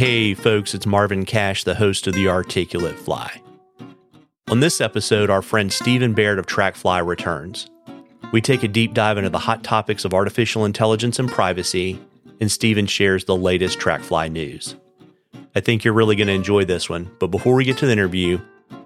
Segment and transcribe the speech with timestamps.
[0.00, 3.42] Hey, folks, it's Marvin Cash, the host of The Articulate Fly.
[4.48, 7.68] On this episode, our friend Stephen Baird of TrackFly returns.
[8.32, 12.00] We take a deep dive into the hot topics of artificial intelligence and privacy,
[12.40, 14.74] and Stephen shares the latest TrackFly news.
[15.54, 17.92] I think you're really going to enjoy this one, but before we get to the
[17.92, 18.40] interview,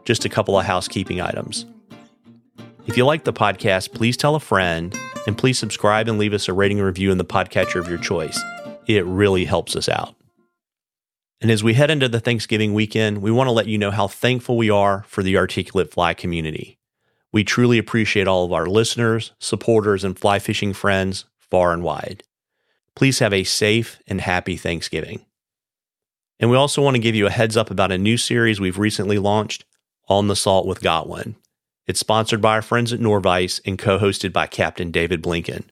[0.05, 1.65] just a couple of housekeeping items.
[2.89, 4.93] If you like the podcast, please tell a friend,
[5.29, 8.43] and please subscribe and leave us a rating review in the podcatcher of your choice.
[8.89, 10.17] It really helps us out.
[11.45, 14.09] And as we head into the Thanksgiving weekend, we want to let you know how
[14.09, 16.79] thankful we are for the Articulate Fly community.
[17.33, 22.23] We truly appreciate all of our listeners, supporters, and fly fishing friends far and wide.
[22.97, 25.27] Please have a safe and happy Thanksgiving.
[26.41, 28.79] And we also want to give you a heads up about a new series we've
[28.79, 29.67] recently launched,
[30.09, 31.35] On the Salt with Gotwin.
[31.87, 35.65] It's sponsored by our friends at Norvise and co hosted by Captain David Blinken.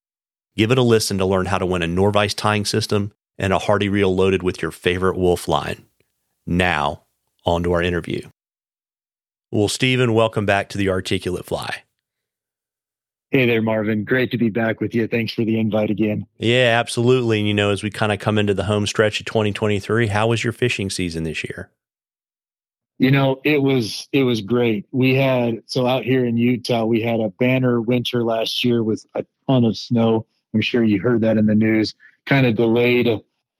[0.55, 3.59] Give it a listen to learn how to win a Norvise tying system and a
[3.59, 5.85] Hardy reel loaded with your favorite Wulff line.
[6.47, 7.05] Now,
[7.45, 8.29] on to our interview.
[9.51, 11.83] Well, Stephen, welcome back to the Articulate Fly.
[13.33, 14.05] Hey there, Marvin.
[14.05, 15.09] Great to be back with you.
[15.09, 16.27] Thanks for the invite again.
[16.37, 17.39] Yeah, absolutely.
[17.39, 20.27] And, you know, as we kind of come into the home stretch of 2023, how
[20.27, 21.71] was your fishing season this year?
[22.99, 24.87] You know, it was it was great.
[24.93, 29.05] We had so out here in Utah, we had a banner winter last year with
[29.15, 30.27] a ton of snow.
[30.55, 31.95] I'm sure you heard that in the news.
[32.27, 33.07] Kind of delayed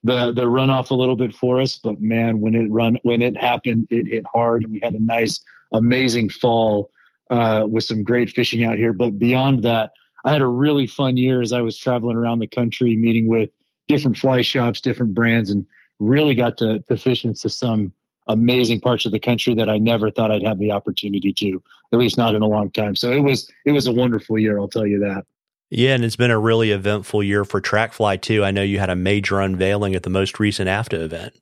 [0.05, 3.37] the the runoff a little bit for us, but man, when it run when it
[3.37, 4.71] happened, it hit hard.
[4.71, 5.41] We had a nice,
[5.73, 6.91] amazing fall
[7.31, 8.93] uh, with some great fishing out here.
[8.93, 9.93] But beyond that,
[10.25, 13.51] I had a really fun year as I was traveling around the country, meeting with
[13.89, 15.67] different fly shops, different brands, and
[15.99, 17.93] really got to, to fish into some
[18.29, 21.99] amazing parts of the country that I never thought I'd have the opportunity to, at
[21.99, 22.95] least not in a long time.
[22.97, 25.27] So it was it was a wonderful year, I'll tell you that.
[25.75, 28.45] Yeah, and it's been a really eventful year for TrackFly too.
[28.45, 31.35] I know you had a major unveiling at the most recent AFFTA event.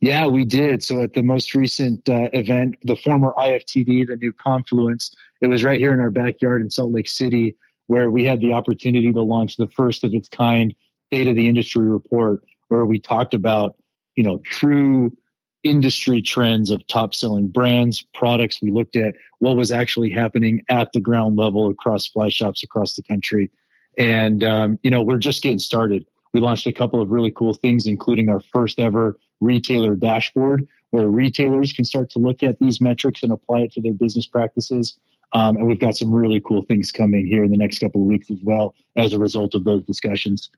[0.00, 0.82] Yeah, we did.
[0.82, 5.62] So at the most recent uh, event, the former IFTD, the new Confluence, it was
[5.62, 7.54] right here in our backyard in Salt Lake City,
[7.86, 10.74] where we had the opportunity to launch the first of its kind
[11.06, 13.76] state of the industry report, where we talked about,
[14.16, 15.16] you know, true
[15.64, 18.60] industry trends of top selling brands, products.
[18.60, 22.94] We looked at what was actually happening at the ground level across fly shops across
[22.94, 23.50] the country.
[23.98, 26.06] And, um, you know, we're just getting started.
[26.32, 31.08] We launched a couple of really cool things, including our first ever retailer dashboard, where
[31.08, 34.98] retailers can start to look at these metrics and apply it to their business practices.
[35.34, 38.06] Um, and we've got some really cool things coming here in the next couple of
[38.06, 40.50] weeks as well as a result of those discussions.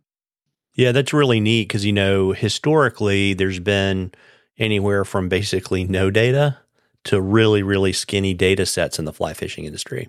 [0.74, 4.10] Yeah, that's really neat because, you know, historically there's been
[4.58, 6.58] anywhere from basically no data
[7.04, 10.08] to really, really skinny data sets in the fly fishing industry.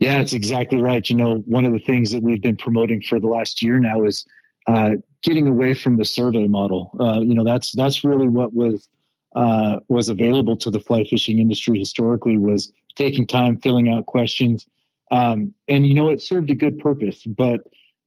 [0.00, 1.08] Yeah, that's exactly right.
[1.08, 4.04] You know, one of the things that we've been promoting for the last year now
[4.04, 4.24] is
[4.66, 4.92] uh,
[5.22, 6.90] getting away from the survey model.
[6.98, 8.88] Uh, you know, that's that's really what was
[9.34, 14.66] uh, was available to the fly fishing industry historically was taking time, filling out questions,
[15.10, 17.24] um, and you know, it served a good purpose.
[17.24, 17.60] But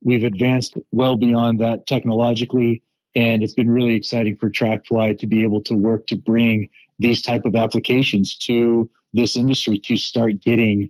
[0.04, 2.82] we've advanced well beyond that technologically
[3.16, 6.70] and it's been really exciting for TrackFly to be able to work to bring
[7.00, 10.90] these type of applications to this industry to start getting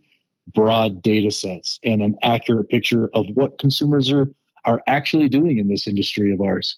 [0.54, 4.32] broad data sets and an accurate picture of what consumers are
[4.66, 6.78] are actually doing in this industry of ours.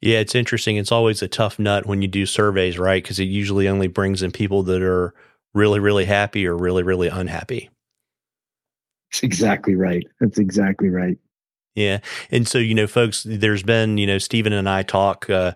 [0.00, 0.76] Yeah, it's interesting.
[0.76, 3.02] It's always a tough nut when you do surveys, right?
[3.02, 5.14] Because it usually only brings in people that are
[5.54, 7.70] really, really happy or really, really unhappy.
[9.12, 10.04] That's exactly right.
[10.20, 11.18] That's exactly right.
[11.74, 12.00] Yeah.
[12.30, 15.52] And so, you know, folks, there's been, you know, Stephen and I talk uh,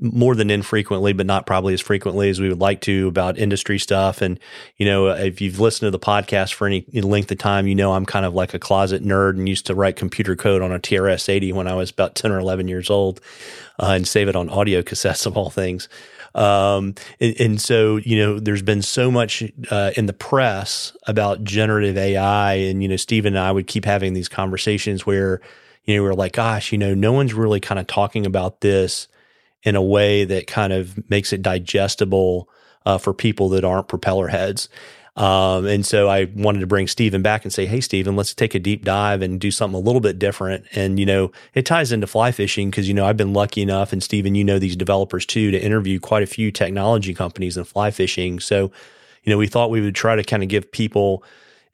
[0.00, 3.78] more than infrequently, but not probably as frequently as we would like to about industry
[3.78, 4.22] stuff.
[4.22, 4.38] And,
[4.76, 7.92] you know, if you've listened to the podcast for any length of time, you know,
[7.92, 10.78] I'm kind of like a closet nerd and used to write computer code on a
[10.78, 13.20] TRS 80 when I was about 10 or 11 years old
[13.78, 15.88] uh, and save it on audio cassettes of all things.
[16.34, 21.42] Um, and, and, so, you know, there's been so much uh, in the press about
[21.42, 25.40] generative AI, and you know, Stephen and I would keep having these conversations where,
[25.84, 29.08] you know, we're like, gosh, you know, no one's really kind of talking about this
[29.62, 32.48] in a way that kind of makes it digestible
[32.86, 34.68] uh, for people that aren't propeller heads.
[35.16, 38.54] Um, and so I wanted to bring Stephen back and say, Hey, Stephen, let's take
[38.54, 40.64] a deep dive and do something a little bit different.
[40.74, 43.92] And, you know, it ties into fly fishing because, you know, I've been lucky enough,
[43.92, 47.64] and Stephen, you know, these developers too, to interview quite a few technology companies in
[47.64, 48.40] fly fishing.
[48.40, 48.70] So,
[49.24, 51.24] you know, we thought we would try to kind of give people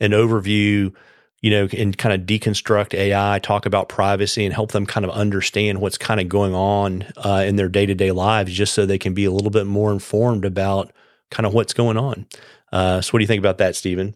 [0.00, 0.94] an overview,
[1.40, 5.10] you know, and kind of deconstruct AI, talk about privacy and help them kind of
[5.10, 8.84] understand what's kind of going on uh, in their day to day lives just so
[8.84, 10.92] they can be a little bit more informed about
[11.30, 12.26] kind of what's going on.
[12.76, 14.14] Uh, so, what do you think about that, Stephen?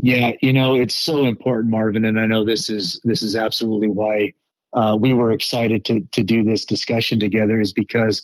[0.00, 3.88] Yeah, you know, it's so important, Marvin, and I know this is this is absolutely
[3.88, 4.32] why
[4.74, 8.22] uh, we were excited to to do this discussion together is because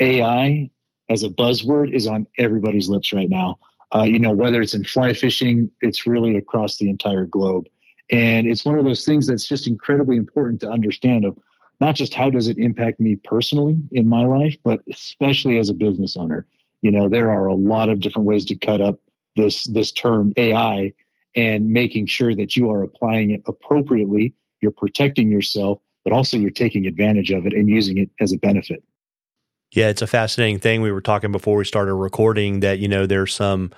[0.00, 0.68] AI
[1.08, 3.56] as a buzzword is on everybody's lips right now.
[3.94, 7.68] Uh, you know, whether it's in fly fishing, it's really across the entire globe.
[8.10, 11.38] And it's one of those things that's just incredibly important to understand of
[11.80, 15.74] not just how does it impact me personally in my life, but especially as a
[15.74, 16.46] business owner.
[16.82, 19.00] You know, there are a lot of different ways to cut up
[19.36, 20.92] this this term AI
[21.34, 26.50] and making sure that you are applying it appropriately, you're protecting yourself, but also you're
[26.50, 28.82] taking advantage of it and using it as a benefit.
[29.72, 30.82] Yeah, it's a fascinating thing.
[30.82, 33.70] We were talking before we started recording that, you know, there's some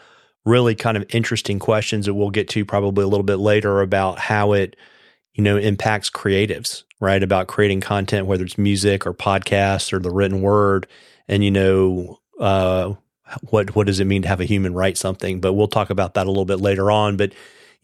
[0.44, 4.18] really kind of interesting questions that we'll get to probably a little bit later about
[4.18, 4.74] how it,
[5.34, 7.22] you know, impacts creatives, right?
[7.22, 10.88] About creating content, whether it's music or podcasts or the written word.
[11.28, 12.94] And, you know, uh,
[13.48, 15.40] what what does it mean to have a human write something?
[15.40, 17.16] But we'll talk about that a little bit later on.
[17.16, 17.32] But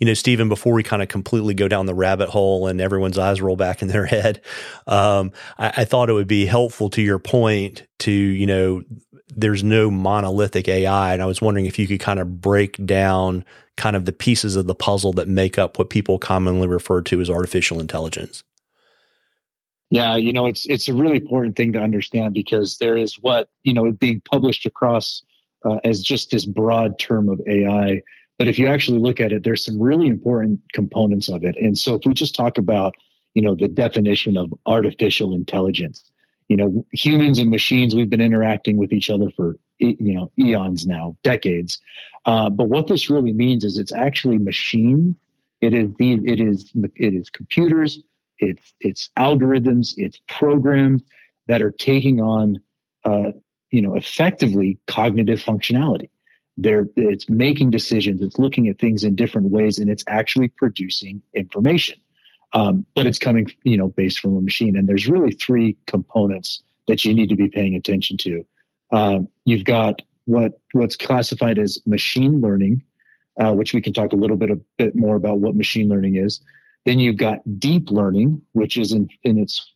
[0.01, 3.19] you know, Stephen, before we kind of completely go down the rabbit hole and everyone's
[3.19, 4.41] eyes roll back in their head,
[4.87, 8.83] um, I, I, thought it would be helpful to your point to, you know,
[9.37, 11.13] there's no monolithic AI.
[11.13, 13.45] And I was wondering if you could kind of break down
[13.77, 17.21] kind of the pieces of the puzzle that make up what people commonly refer to
[17.21, 18.43] as artificial intelligence.
[19.91, 23.49] Yeah, you know, it's it's a really important thing to understand because there is what,
[23.65, 25.23] you know, being published across
[25.65, 28.03] uh, as just this broad term of AI
[28.41, 31.57] but if you actually look at it, there's some really important components of it.
[31.61, 32.95] And so if we just talk about,
[33.35, 36.11] you know, the definition of artificial intelligence,
[36.49, 40.87] you know, humans and machines, we've been interacting with each other for, you know, eons
[40.87, 41.79] now, decades.
[42.25, 45.17] Uh, but what this really means is it's actually machine.
[45.61, 48.01] It is the, it is, it is computers.
[48.41, 49.95] It's, it's algorithms.
[49.97, 51.03] It's programs
[51.47, 52.61] that are taking on,
[53.05, 53.33] uh,
[53.71, 56.11] you know, effectively cognitive functionality.
[56.57, 61.23] They're it's making decisions it's looking at things in different ways and it's actually producing
[61.33, 61.99] information.
[62.53, 66.63] Um, but it's coming you know based from a machine and there's really three components
[66.87, 68.45] that you need to be paying attention to.
[68.93, 72.83] Um, you've got what what's classified as machine learning
[73.41, 76.17] uh, which we can talk a little bit a bit more about what machine learning
[76.17, 76.41] is
[76.87, 79.73] then you've got deep learning which is in, in its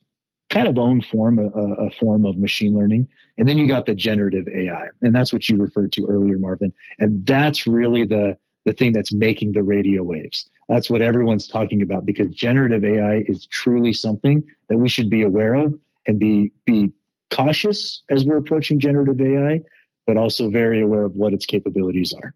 [0.50, 3.08] kind of own form, a, a, form of machine learning.
[3.38, 4.88] And then you got the generative AI.
[5.02, 6.72] And that's what you referred to earlier, Marvin.
[6.98, 10.48] And that's really the, the thing that's making the radio waves.
[10.68, 15.22] That's what everyone's talking about because generative AI is truly something that we should be
[15.22, 15.74] aware of
[16.06, 16.92] and be, be
[17.30, 19.60] cautious as we're approaching generative AI,
[20.06, 22.34] but also very aware of what its capabilities are.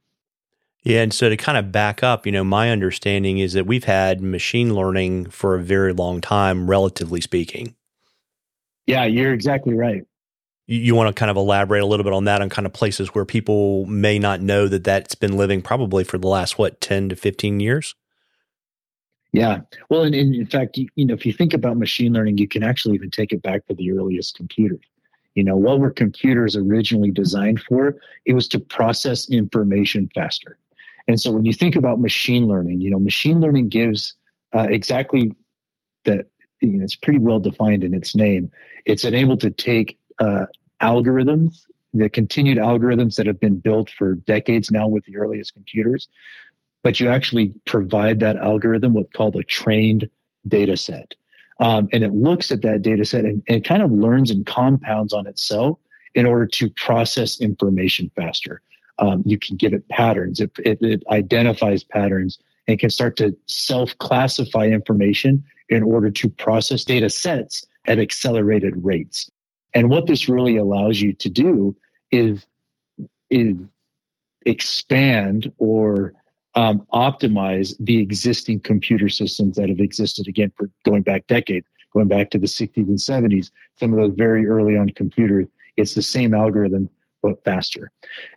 [0.85, 3.85] Yeah, and so to kind of back up, you know, my understanding is that we've
[3.85, 7.75] had machine learning for a very long time, relatively speaking.
[8.87, 10.07] Yeah, you're exactly right.
[10.67, 12.73] You, you want to kind of elaborate a little bit on that on kind of
[12.73, 16.81] places where people may not know that that's been living probably for the last, what,
[16.81, 17.95] 10 to 15 years?
[19.33, 19.61] Yeah.
[19.91, 22.49] Well, and, and in fact, you, you know, if you think about machine learning, you
[22.49, 24.81] can actually even take it back to the earliest computers.
[25.35, 27.97] You know, what were computers originally designed for?
[28.25, 30.57] It was to process information faster.
[31.09, 34.15] And so when you think about machine learning, you know, machine learning gives
[34.55, 35.33] uh, exactly
[36.05, 36.27] that
[36.61, 38.51] you know, it's pretty well defined in its name.
[38.85, 40.47] It's able to take uh,
[40.83, 41.63] algorithms,
[41.95, 46.09] the continued algorithms that have been built for decades now with the earliest computers,
[46.83, 50.09] but you actually provide that algorithm what's called a trained
[50.47, 51.15] data set.
[51.61, 55.13] Um, and it looks at that data set and, and kind of learns and compounds
[55.13, 55.79] on itself
[56.15, 58.63] in order to process information faster.
[58.99, 63.37] Um, you can give it patterns, it, it, it identifies patterns and can start to
[63.47, 69.31] self classify information in order to process data sets at accelerated rates.
[69.75, 71.77] And what this really allows you to do
[72.11, 72.47] is,
[73.31, 73.57] is
[74.47, 76.15] expand or
[76.55, 82.09] um, optimize the existing computer systems that have existed again for going back decades, going
[82.09, 85.47] back to the 60s and 70s, some of those very early on computers.
[85.77, 86.89] It's the same algorithm,
[87.23, 87.91] but faster.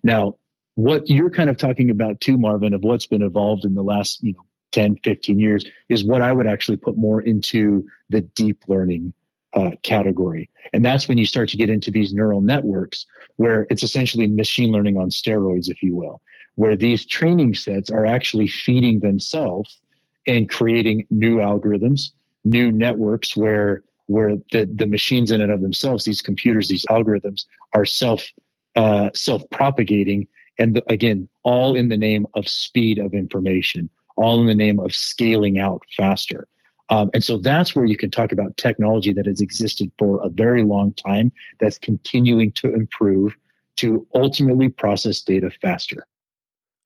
[0.03, 0.35] Now,
[0.75, 4.23] what you're kind of talking about too, Marvin, of what's been evolved in the last,
[4.23, 8.63] you know, 10, 15 years is what I would actually put more into the deep
[8.67, 9.13] learning
[9.53, 10.49] uh, category.
[10.71, 14.71] And that's when you start to get into these neural networks where it's essentially machine
[14.71, 16.21] learning on steroids, if you will,
[16.55, 19.79] where these training sets are actually feeding themselves
[20.27, 22.11] and creating new algorithms,
[22.43, 27.45] new networks where where the, the machines in and of themselves, these computers, these algorithms
[27.73, 28.27] are self
[28.75, 30.27] uh, self propagating,
[30.61, 34.93] and again, all in the name of speed of information, all in the name of
[34.93, 36.47] scaling out faster.
[36.89, 40.29] Um, and so that's where you can talk about technology that has existed for a
[40.29, 43.35] very long time that's continuing to improve
[43.77, 46.05] to ultimately process data faster.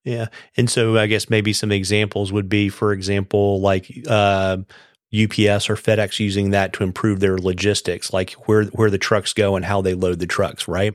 [0.06, 0.28] Yeah.
[0.56, 4.58] And so I guess maybe some examples would be, for example, like uh,
[5.14, 9.56] UPS or FedEx using that to improve their logistics, like where where the trucks go
[9.56, 10.94] and how they load the trucks, right?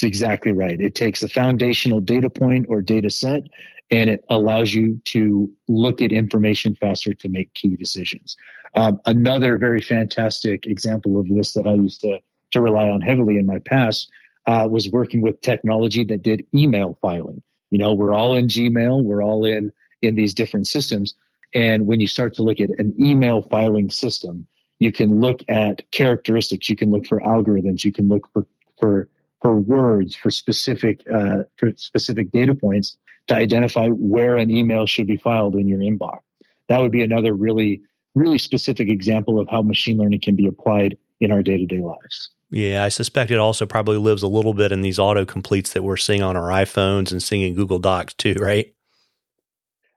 [0.00, 0.80] It's exactly right.
[0.80, 3.42] It takes a foundational data point or data set
[3.90, 8.34] and it allows you to look at information faster to make key decisions.
[8.76, 12.18] Um, another very fantastic example of this that I used to,
[12.52, 14.10] to rely on heavily in my past
[14.46, 17.42] uh, was working with technology that did email filing.
[17.70, 21.14] You know, we're all in Gmail, we're all in in these different systems,
[21.52, 24.46] and when you start to look at an email filing system,
[24.78, 28.46] you can look at characteristics, you can look for algorithms, you can look for
[28.78, 29.10] for
[29.42, 32.96] for words, for specific uh, for specific data points
[33.28, 36.20] to identify where an email should be filed in your inbox.
[36.68, 37.82] That would be another really
[38.14, 41.80] really specific example of how machine learning can be applied in our day to day
[41.80, 42.30] lives.
[42.50, 45.84] Yeah, I suspect it also probably lives a little bit in these auto completes that
[45.84, 48.74] we're seeing on our iPhones and seeing in Google Docs too, right?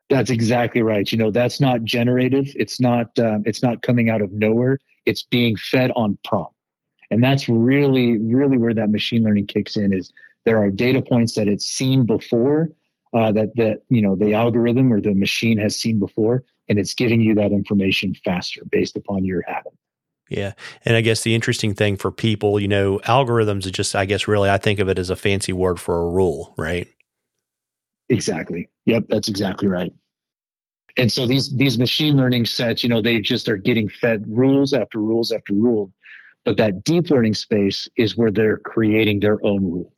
[0.09, 1.11] That's exactly right.
[1.11, 2.53] You know, that's not generative.
[2.55, 3.17] It's not.
[3.17, 4.79] Um, it's not coming out of nowhere.
[5.05, 6.52] It's being fed on prompt,
[7.13, 9.93] and that's really, really where that machine learning kicks in.
[9.93, 10.11] Is
[10.45, 12.69] there are data points that it's seen before,
[13.13, 16.93] uh, that that you know the algorithm or the machine has seen before, and it's
[16.93, 19.73] giving you that information faster based upon your habit.
[20.29, 20.53] Yeah.
[20.85, 24.27] And I guess the interesting thing for people, you know, algorithms is just, I guess,
[24.27, 26.87] really, I think of it as a fancy word for a rule, right?
[28.09, 28.69] Exactly.
[28.85, 29.05] Yep.
[29.09, 29.93] That's exactly right.
[30.97, 34.73] And so these these machine learning sets, you know, they just are getting fed rules
[34.73, 35.91] after rules after rule.
[36.45, 39.93] But that deep learning space is where they're creating their own rule.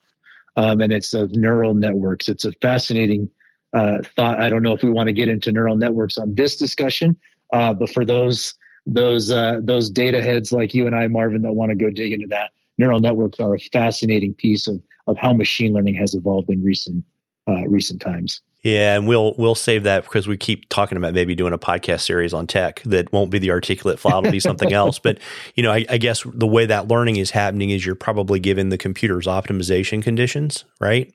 [0.57, 2.29] Um, and it's of neural networks.
[2.29, 3.29] It's a fascinating
[3.73, 4.39] uh, thought.
[4.39, 7.17] I don't know if we want to get into neural networks on this discussion,
[7.51, 8.53] uh, but for those
[8.85, 12.13] those uh, those data heads like you and I, Marvin, that want to go dig
[12.13, 16.49] into that, neural networks are a fascinating piece of of how machine learning has evolved
[16.49, 17.03] in recent
[17.47, 18.41] uh, recent times.
[18.65, 22.01] Yeah, and we'll we'll save that because we keep talking about maybe doing a podcast
[22.01, 24.97] series on tech that won't be the articulate fly; it'll be something else.
[24.97, 25.19] But
[25.53, 28.69] you know, I, I, guess the way that learning is happening is you're probably given
[28.69, 31.13] the computer's optimization conditions, right?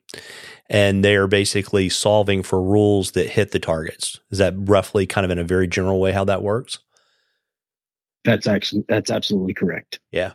[0.69, 4.17] And they are basically solving for rules that hit the targets.
[4.29, 6.79] Is that roughly kind of in a very general way how that works?
[8.23, 9.99] That's actually that's absolutely correct.
[10.13, 10.31] Yeah.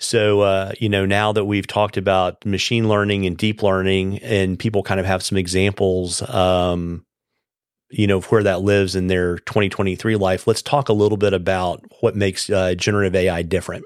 [0.00, 4.58] So, uh, you know, now that we've talked about machine learning and deep learning, and
[4.58, 7.04] people kind of have some examples, um,
[7.90, 11.34] you know, of where that lives in their 2023 life, let's talk a little bit
[11.34, 13.84] about what makes uh, generative AI different.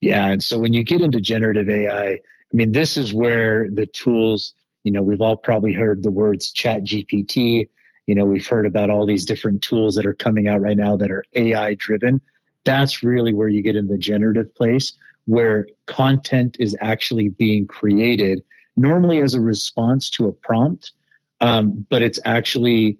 [0.00, 0.26] Yeah.
[0.26, 2.18] And so when you get into generative AI, I
[2.52, 6.82] mean, this is where the tools, you know, we've all probably heard the words chat
[6.82, 7.68] GPT.
[8.08, 10.96] You know, we've heard about all these different tools that are coming out right now
[10.96, 12.20] that are AI driven
[12.64, 14.92] that's really where you get in the generative place
[15.26, 18.42] where content is actually being created
[18.76, 20.92] normally as a response to a prompt
[21.40, 22.96] um, but it's actually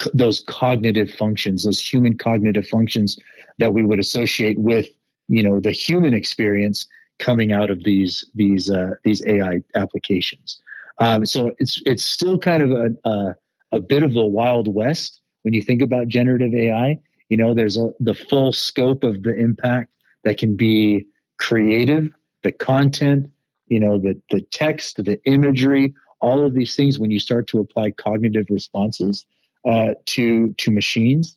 [0.00, 3.18] c- those cognitive functions those human cognitive functions
[3.58, 4.88] that we would associate with
[5.28, 6.86] you know the human experience
[7.18, 10.60] coming out of these these uh, these ai applications.
[10.98, 13.34] Um, so it's it's still kind of a, a
[13.72, 16.98] a bit of the wild west when you think about generative ai
[17.28, 19.90] you know there's a, the full scope of the impact
[20.24, 21.06] that can be
[21.38, 22.10] creative
[22.42, 23.30] the content
[23.66, 27.58] you know the the text the imagery all of these things when you start to
[27.58, 29.24] apply cognitive responses
[29.64, 31.36] uh, to to machines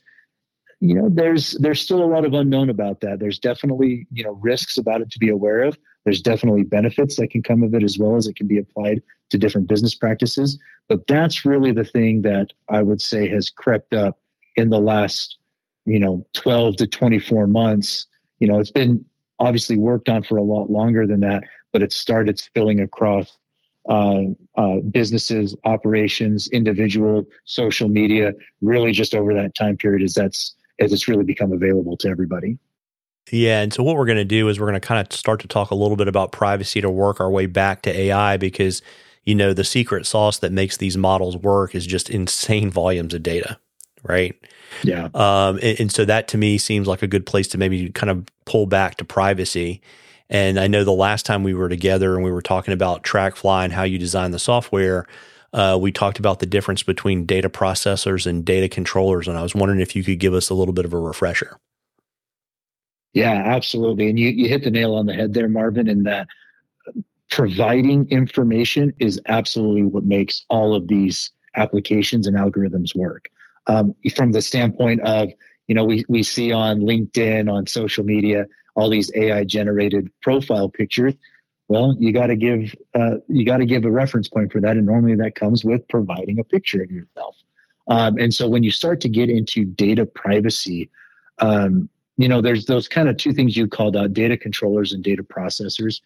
[0.82, 3.20] you know there's there's still a lot of unknown about that.
[3.20, 5.78] There's definitely you know risks about it to be aware of.
[6.04, 9.04] There's definitely benefits that can come of it as well as it can be applied
[9.30, 10.60] to different business practices.
[10.90, 14.20] But that's really the thing that i would say has crept up
[14.56, 15.38] in the last
[15.86, 18.06] you know 12 to 24 months
[18.40, 19.04] you know it's been
[19.40, 23.38] obviously worked on for a lot longer than that but it started spilling across
[23.90, 24.26] uh,
[24.58, 30.94] uh, businesses operations individual social media really just over that time period as that's as
[30.94, 32.58] it's really become available to everybody
[33.30, 33.62] yeah.
[33.62, 35.48] And so what we're going to do is we're going to kind of start to
[35.48, 38.82] talk a little bit about privacy to work our way back to AI because,
[39.24, 43.24] you know, the secret sauce that makes these models work is just insane volumes of
[43.24, 43.60] data,
[44.04, 44.36] right?
[44.84, 45.10] Yeah.
[45.14, 48.10] Um, and, and, so that to me seems like a good place to maybe kind
[48.10, 49.82] of pull back to privacy.
[50.30, 53.66] And I know the last time we were together and we were talking about TrackFly
[53.66, 55.06] and how you design the software,
[55.54, 59.28] uh, we talked about the difference between data processors and data controllers.
[59.28, 61.58] And I was wondering if you could give us a little bit of a refresher.
[63.14, 64.10] Yeah, absolutely.
[64.10, 66.28] And you, you hit the nail on the head there, Marvin, in that
[67.30, 73.28] providing information is absolutely what makes all of these applications and algorithms work
[73.68, 75.30] um, from the standpoint of
[75.68, 80.70] you know we, we see on linkedin on social media all these ai generated profile
[80.70, 81.14] pictures
[81.68, 84.78] well you got to give uh, you got to give a reference point for that
[84.78, 87.36] and normally that comes with providing a picture of yourself
[87.88, 90.90] Um, and so when you start to get into data privacy,
[91.40, 95.04] um, you know, there's those kind of two things you called out data controllers and
[95.04, 96.02] data processors.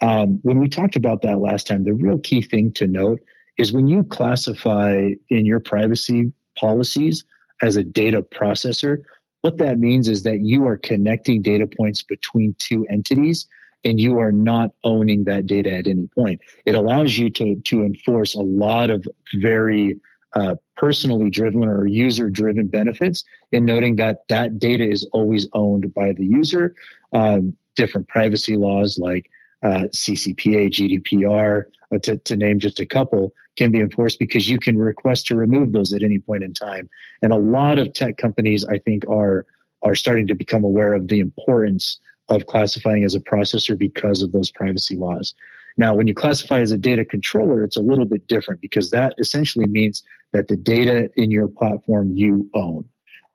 [0.00, 3.20] Um, when we talked about that last time, the real key thing to note
[3.56, 7.24] is when you classify in your privacy policies
[7.62, 9.02] as a data processor,
[9.42, 13.46] what that means is that you are connecting data points between two entities
[13.84, 16.40] and you are not owning that data at any point.
[16.64, 20.00] It allows you to, to enforce a lot of very
[20.32, 25.92] uh, personally driven or user driven benefits in noting that that data is always owned
[25.94, 26.74] by the user.
[27.12, 29.30] Um, different privacy laws like
[29.62, 31.64] uh, CCPA, GDPR,
[31.98, 35.72] to, to name just a couple, can be enforced because you can request to remove
[35.72, 36.88] those at any point in time.
[37.22, 39.46] And a lot of tech companies, I think, are
[39.82, 41.98] are starting to become aware of the importance
[42.30, 45.34] of classifying as a processor because of those privacy laws.
[45.76, 49.14] Now, when you classify as a data controller, it's a little bit different because that
[49.18, 52.84] essentially means that the data in your platform you own.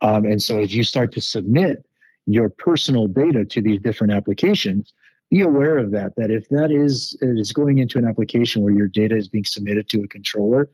[0.01, 1.85] Um, and so as you start to submit
[2.25, 4.93] your personal data to these different applications,
[5.29, 8.87] be aware of that, that if that is, is going into an application where your
[8.87, 10.69] data is being submitted to a controller,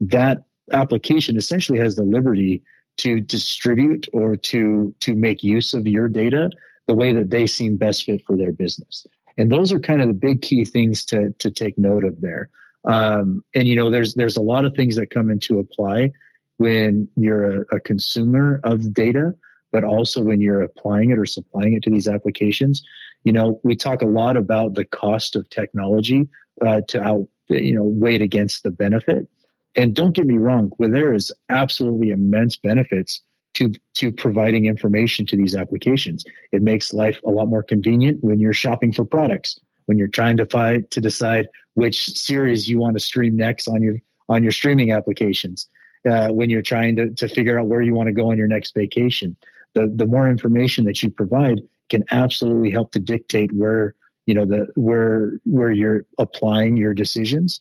[0.00, 0.42] that
[0.72, 2.62] application essentially has the liberty
[2.96, 6.50] to distribute or to, to make use of your data
[6.86, 9.06] the way that they seem best fit for their business.
[9.36, 12.50] And those are kind of the big key things to, to take note of there.
[12.84, 16.12] Um, and you know, there's there's a lot of things that come into apply
[16.56, 19.34] when you're a, a consumer of data,
[19.72, 22.82] but also when you're applying it or supplying it to these applications.
[23.24, 26.28] You know, we talk a lot about the cost of technology
[26.64, 29.28] uh, to out you know weigh it against the benefit.
[29.76, 33.22] And don't get me wrong, where there is absolutely immense benefits
[33.54, 36.24] to to providing information to these applications.
[36.52, 40.36] It makes life a lot more convenient when you're shopping for products, when you're trying
[40.38, 43.96] to find to decide which series you want to stream next on your
[44.28, 45.68] on your streaming applications,
[46.08, 48.48] uh, when you're trying to to figure out where you want to go on your
[48.48, 49.36] next vacation.
[49.74, 51.60] The the more information that you provide
[51.90, 53.94] can absolutely help to dictate where
[54.26, 57.60] you know the where where you're applying your decisions.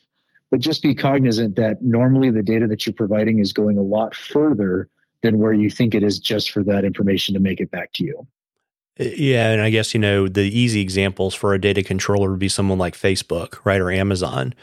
[0.52, 4.16] But just be cognizant that normally the data that you're providing is going a lot
[4.16, 4.90] further
[5.22, 8.04] than where you think it is just for that information to make it back to
[8.04, 8.28] you.
[9.00, 12.40] Uh, yeah, and I guess you know the easy examples for a data controller would
[12.40, 14.54] be someone like Facebook, right, or Amazon.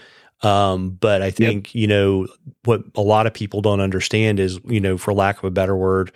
[0.42, 1.81] Um, but I think yep.
[1.81, 2.26] you know
[2.64, 5.76] what a lot of people don't understand is you know, for lack of a better
[5.76, 6.12] word,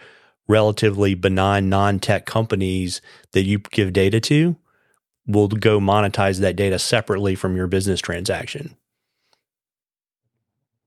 [0.51, 3.01] relatively benign non-tech companies
[3.33, 4.57] that you give data to
[5.27, 8.77] will go monetize that data separately from your business transaction.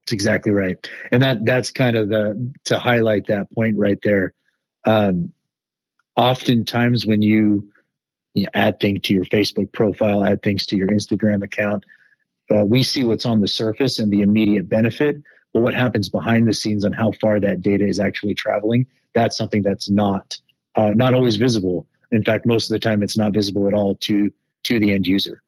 [0.02, 0.78] That's exactly right,
[1.12, 4.34] and that that's kind of the to highlight that point right there.
[4.86, 5.32] Um,
[6.18, 7.72] oftentimes, when you,
[8.34, 11.86] you know, add things to your Facebook profile, add things to your Instagram account,
[12.54, 15.24] uh, we see what's on the surface and the immediate benefit.
[15.54, 19.38] But what happens behind the scenes on how far that data is actually traveling, that's
[19.38, 20.38] something that's not
[20.76, 21.88] uh, not always visible.
[22.12, 24.32] In fact, most of the time, it's not visible at all to
[24.64, 25.42] to the end user.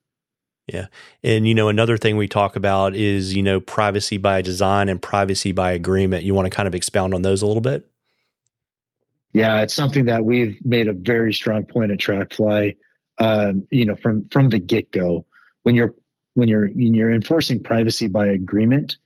[0.68, 0.88] Yeah.
[1.24, 5.00] And, you know, another thing we talk about is, you know, privacy by design and
[5.00, 6.24] privacy by agreement.
[6.24, 7.88] You want to kind of expound on those a little bit?
[9.34, 12.78] Yeah, it's something that we've made a very strong point at TrackFly.
[13.18, 15.26] Um, you know, from from the get go,
[15.64, 15.94] when you're
[16.34, 18.98] when you're when you're enforcing privacy by agreement,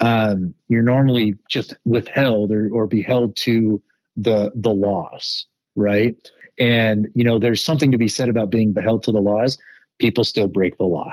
[0.00, 3.82] um, you're normally just withheld or, or be held to
[4.18, 6.16] the the laws, right?
[6.58, 9.58] And you know, there's something to be said about being beheld to the laws
[9.98, 11.12] people still break the law.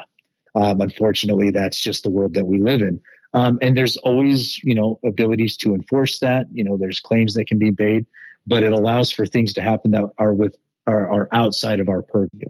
[0.56, 3.02] Um, unfortunately, that's just the world that we live in.
[3.34, 6.46] Um, and there's always, you know, abilities to enforce that.
[6.54, 8.06] You know, there's claims that can be made,
[8.48, 10.56] but it allows for things to happen that are with
[10.88, 12.48] are, are outside of our purview.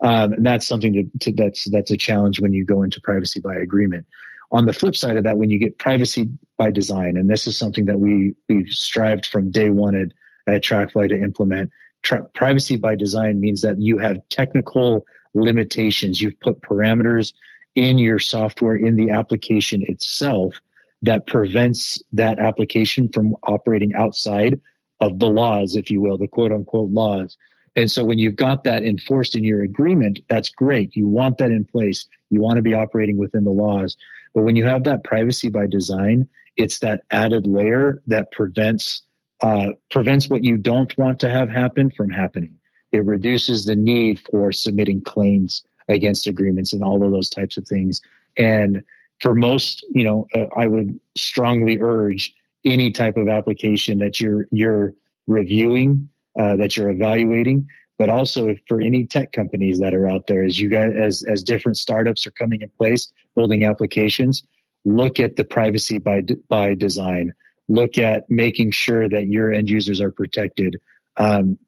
[0.00, 3.40] Um, and that's something to, to, that's that's a challenge when you go into privacy
[3.40, 4.06] by agreement.
[4.52, 7.56] On the flip side of that, when you get privacy by design, and this is
[7.56, 10.08] something that we we've strived from day one at,
[10.52, 11.70] at TrackFly to implement.
[12.02, 16.20] Tra- privacy by design means that you have technical limitations.
[16.20, 17.32] You've put parameters
[17.74, 20.60] in your software, in the application itself,
[21.00, 24.60] that prevents that application from operating outside
[25.00, 27.36] of the laws, if you will, the quote unquote laws.
[27.74, 30.94] And so when you've got that enforced in your agreement, that's great.
[30.94, 32.06] You want that in place.
[32.30, 33.96] You want to be operating within the laws.
[34.34, 39.02] But when you have that privacy by design, it's that added layer that prevents
[39.40, 42.56] uh, prevents what you don't want to have happen from happening.
[42.92, 47.66] It reduces the need for submitting claims against agreements and all of those types of
[47.66, 48.00] things.
[48.36, 48.84] And
[49.20, 52.32] for most, you know, uh, I would strongly urge
[52.64, 54.94] any type of application that you're you're
[55.26, 57.66] reviewing, uh, that you're evaluating,
[57.98, 61.42] but also for any tech companies that are out there, as you guys, as as
[61.42, 64.42] different startups are coming in place, building applications,
[64.84, 67.32] look at the privacy by by design
[67.68, 70.80] look at making sure that your end users are protected,
[71.16, 71.58] um,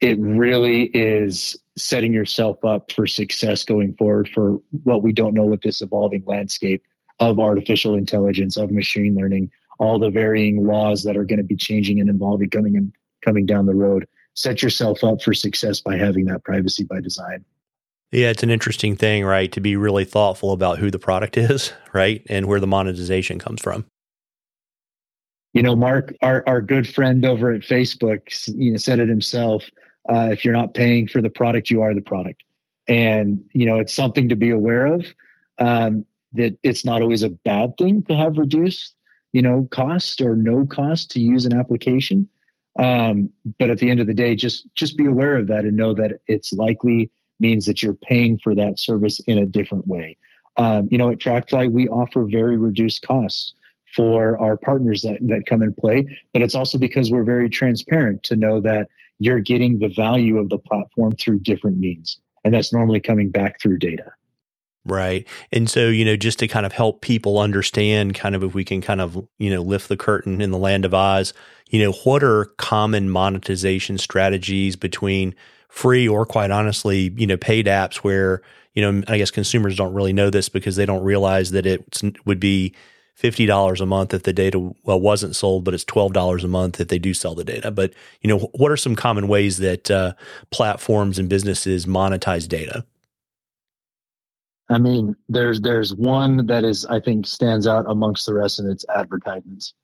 [0.00, 5.44] it really is setting yourself up for success going forward for what we don't know
[5.44, 6.82] with this evolving landscape
[7.20, 11.56] of artificial intelligence, of machine learning, all the varying laws that are going to be
[11.56, 12.92] changing and evolving coming and
[13.24, 14.06] coming down the road.
[14.34, 17.44] Set yourself up for success by having that privacy by design.
[18.12, 19.50] Yeah, it's an interesting thing, right?
[19.52, 22.22] To be really thoughtful about who the product is, right?
[22.28, 23.86] And where the monetization comes from.
[25.54, 29.64] You know, Mark, our, our good friend over at Facebook, you know, said it himself.
[30.08, 32.42] Uh, if you're not paying for the product, you are the product.
[32.88, 35.06] And, you know, it's something to be aware of.
[35.58, 38.94] Um, that it's not always a bad thing to have reduced,
[39.32, 42.28] you know, cost or no cost to use an application.
[42.78, 45.76] Um, but at the end of the day, just just be aware of that and
[45.76, 47.10] know that it's likely
[47.42, 50.16] means that you're paying for that service in a different way.
[50.56, 53.52] Um, you know, at TrackFly, we offer very reduced costs
[53.94, 58.22] for our partners that, that come and play, but it's also because we're very transparent
[58.22, 62.18] to know that you're getting the value of the platform through different means.
[62.44, 64.12] And that's normally coming back through data.
[64.84, 65.28] Right.
[65.52, 68.64] And so, you know, just to kind of help people understand kind of if we
[68.64, 71.32] can kind of, you know, lift the curtain in the land of Oz,
[71.70, 75.34] you know, what are common monetization strategies between
[75.72, 78.42] free or quite honestly, you know, paid apps where,
[78.74, 82.02] you know, I guess consumers don't really know this because they don't realize that it
[82.26, 82.74] would be
[83.18, 86.88] $50 a month if the data well, wasn't sold, but it's $12 a month if
[86.88, 87.70] they do sell the data.
[87.70, 90.12] But, you know, what are some common ways that uh,
[90.50, 92.84] platforms and businesses monetize data?
[94.68, 98.70] I mean, there's there's one that is I think stands out amongst the rest, and
[98.70, 99.74] it's advertisements.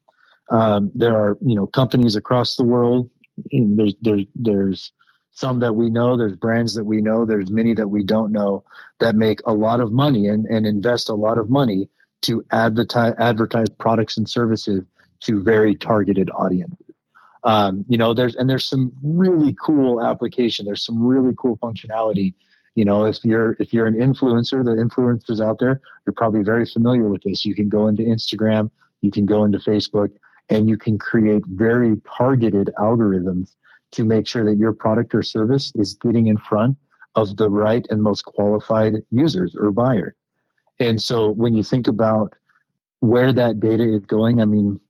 [0.51, 3.11] Um, there are you know companies across the world.
[3.53, 4.93] There's there's there's
[5.39, 6.17] some that we know.
[6.17, 7.25] There's brands that we know.
[7.25, 8.65] There's many that we don't know
[8.99, 11.89] that make a lot of money and, and invest a lot of money
[12.23, 14.83] to advertise advertise products and services
[15.21, 16.95] to very targeted audiences.
[17.45, 20.67] Um, you know, there's and there's some really cool application.
[20.67, 22.35] There's some really cool functionality.
[22.75, 26.67] You know, if you're if you're an influencer, the influencers out there, you're probably very
[26.67, 27.45] familiar with this.
[27.45, 28.73] You can go into Instagram,
[29.03, 30.11] you can go into Facebook,
[30.51, 33.55] and you can create very targeted algorithms
[33.93, 36.77] to make sure that your product or service is getting in front
[37.15, 40.15] of the right and most qualified users or buyer.
[40.79, 42.35] And so when you think about
[43.01, 44.81] where that data is going, I mean,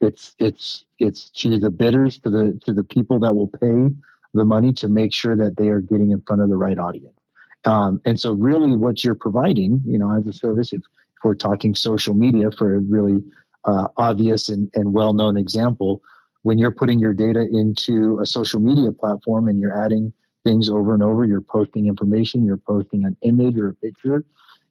[0.00, 3.94] it's it's it's to the bidders, to the to the people that will pay
[4.34, 7.18] the money to make sure that they are getting in front of the right audience.
[7.64, 11.34] Um, and so, really, what you're providing, you know, as a service, if, if we're
[11.34, 13.22] talking social media for a really
[13.64, 16.02] uh, obvious and, and well-known example,
[16.42, 20.12] when you're putting your data into a social media platform and you're adding
[20.44, 24.24] things over and over, you're posting information, you're posting an image or a picture,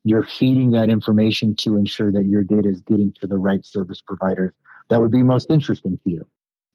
[0.04, 4.02] you're feeding that information to ensure that your data is getting to the right service
[4.02, 4.54] providers
[4.90, 6.28] that would be most interesting to you.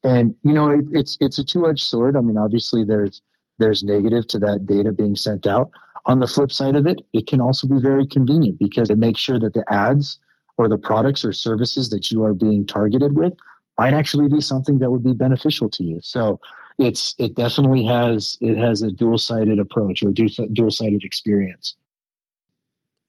[0.05, 2.17] And you know, it, it's it's a two-edged sword.
[2.17, 3.23] I mean, obviously there's
[3.59, 5.71] there's negative to that data being sent out.
[6.07, 9.21] On the flip side of it, it can also be very convenient because it makes
[9.21, 10.19] sure that the ads
[10.59, 13.33] or the products or services that you are being targeted with
[13.79, 16.01] might actually be something that would be beneficial to you.
[16.03, 16.41] So
[16.79, 21.77] it's it definitely has it has a dual-sided approach or dual-sided experience.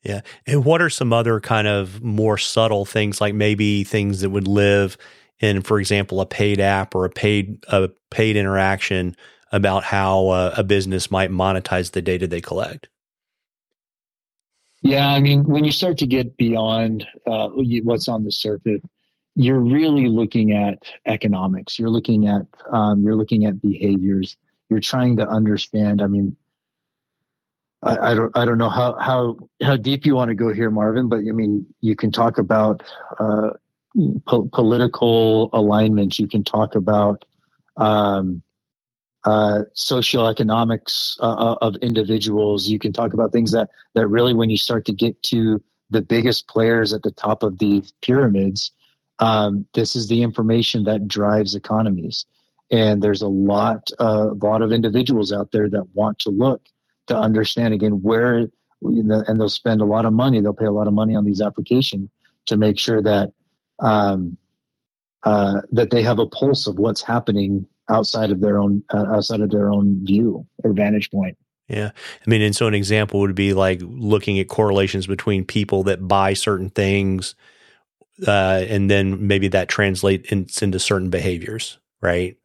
[0.04, 0.22] Yeah.
[0.46, 4.48] And what are some other kind of more subtle things like maybe things that would
[4.48, 4.98] live
[5.40, 9.16] in, for example, a paid app or a paid a paid interaction
[9.52, 12.90] about how uh, a business might monetize the data they collect?
[14.82, 17.50] Yeah, I mean, when you start to get beyond uh,
[17.84, 18.82] what's on the surface,
[19.36, 21.80] you're really looking at economics.
[21.80, 24.38] You're looking at um, you're looking at behaviors.
[24.70, 26.02] You're trying to understand.
[26.02, 26.36] I mean,
[27.82, 30.70] I, I, don't I don't know how how how deep you want to go here,
[30.70, 32.84] Marvin, but I mean you can talk about
[33.20, 33.52] uh,
[34.28, 36.20] po- political alignments.
[36.20, 37.26] You can talk about
[37.78, 38.42] um,
[39.26, 42.68] uh, socioeconomics uh, uh, of individuals.
[42.68, 46.02] You can talk about things that that really, when you start to get to the
[46.02, 48.72] biggest players at the top of these pyramids,
[49.20, 52.26] um, this is the information that drives economies.
[52.72, 56.62] And there's a lot, a uh, lot of individuals out there that want to look
[57.08, 58.48] to understand again where
[58.82, 61.42] and they'll spend a lot of money they'll pay a lot of money on these
[61.42, 62.10] applications
[62.46, 63.32] to make sure that
[63.80, 64.38] um,
[65.24, 69.42] uh, that they have a pulse of what's happening outside of their own uh, outside
[69.42, 71.92] of their own view or vantage point yeah
[72.26, 76.08] i mean and so an example would be like looking at correlations between people that
[76.08, 77.36] buy certain things
[78.28, 82.38] uh, and then maybe that translates into certain behaviors right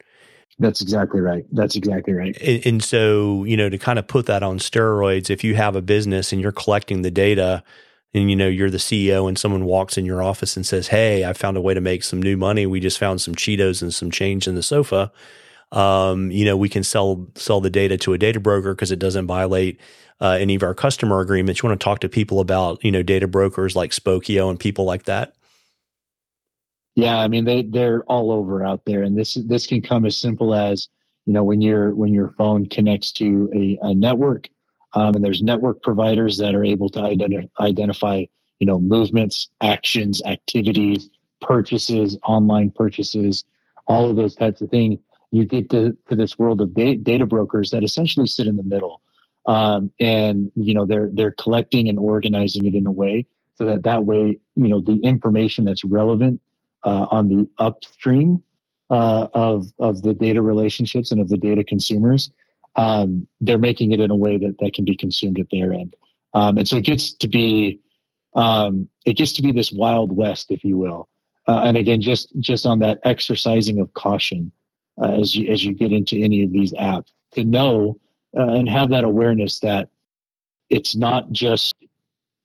[0.61, 1.45] that's exactly right.
[1.53, 2.37] That's exactly right.
[2.41, 5.77] And, and, so, you know, to kind of put that on steroids, if you have
[5.77, 7.63] a business and you're collecting the data,
[8.13, 11.25] and you know you're the CEO and someone walks in your office and says, "Hey,
[11.25, 12.65] I found a way to make some new money.
[12.65, 15.11] We just found some Cheetos and some change in the sofa."
[15.71, 18.99] Um, you know, we can sell sell the data to a data broker because it
[18.99, 19.79] doesn't violate
[20.21, 21.61] uh, any of our customer agreements.
[21.61, 24.85] You want to talk to people about you know data brokers like Spokeo and people
[24.85, 25.35] like that.
[26.99, 30.17] Yeah, I mean they they're all over out there, and this this can come as
[30.17, 30.89] simple as
[31.25, 34.49] you know when your when your phone connects to a, a network,
[34.95, 38.25] um, and there's network providers that are able to identi- identify
[38.59, 41.09] you know movements, actions, activities,
[41.39, 43.45] purchases, online purchases,
[43.87, 44.99] all of those types of things.
[45.31, 48.63] You get to, to this world of da- data brokers that essentially sit in the
[48.63, 48.99] middle,
[49.45, 53.83] um, and you know they're they're collecting and organizing it in a way so that
[53.83, 56.41] that way you know the information that's relevant
[56.83, 58.43] uh, on the upstream
[58.89, 62.31] uh, of of the data relationships and of the data consumers,
[62.75, 65.95] um, they're making it in a way that that can be consumed at their end,
[66.33, 67.79] um, and so it gets to be
[68.35, 71.07] um, it gets to be this wild west, if you will.
[71.47, 74.51] Uh, and again, just just on that exercising of caution
[75.01, 77.99] uh, as you as you get into any of these apps, to know
[78.37, 79.89] uh, and have that awareness that
[80.69, 81.75] it's not just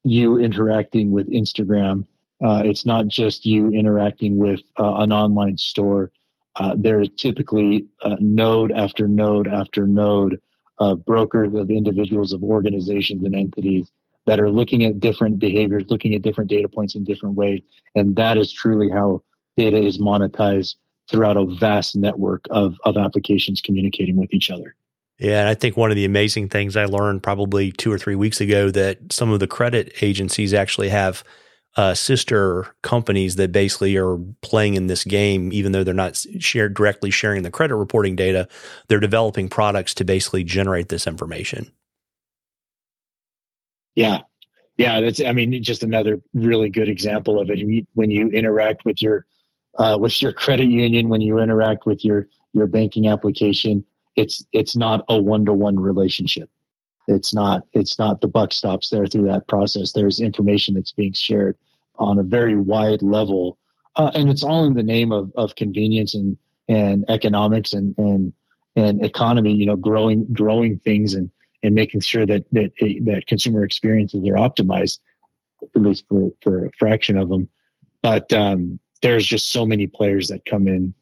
[0.04, 2.06] you interacting with Instagram
[2.44, 6.12] uh, it's not just you interacting with uh, an online store.
[6.57, 10.38] Uh, there is typically uh, node after node after node
[10.78, 13.90] of brokers, of individuals, of organizations and entities
[14.26, 17.62] that are looking at different behaviors, looking at different data points in different ways.
[17.94, 19.22] And that is truly how
[19.57, 20.74] data is monetized
[21.11, 24.74] throughout a vast network of, of applications communicating with each other.
[25.18, 28.16] Yeah, and I think one of the amazing things I learned probably two or three
[28.16, 31.24] weeks ago that some of the credit agencies actually have–
[31.76, 36.74] uh, sister companies that basically are playing in this game, even though they're not shared
[36.74, 38.48] directly sharing the credit reporting data,
[38.88, 41.70] they're developing products to basically generate this information.
[43.96, 44.20] Yeah,
[44.76, 45.20] yeah, that's.
[45.20, 47.87] I mean, just another really good example of it.
[47.94, 49.26] When you interact with your
[49.78, 53.84] uh, with your credit union, when you interact with your your banking application,
[54.16, 56.50] it's it's not a one to one relationship.
[57.06, 59.92] It's not it's not the buck stops there through that process.
[59.92, 61.56] There's information that's being shared
[61.96, 63.59] on a very wide level,
[63.96, 66.37] uh, and it's all in the name of of convenience and
[66.68, 68.33] and economics and and
[68.76, 69.52] and economy.
[69.52, 71.30] You know, growing growing things and
[71.62, 72.72] and making sure that that
[73.04, 74.98] that consumer experiences are optimized,
[75.62, 77.48] at least for for a fraction of them.
[78.02, 80.94] But um, there's just so many players that come in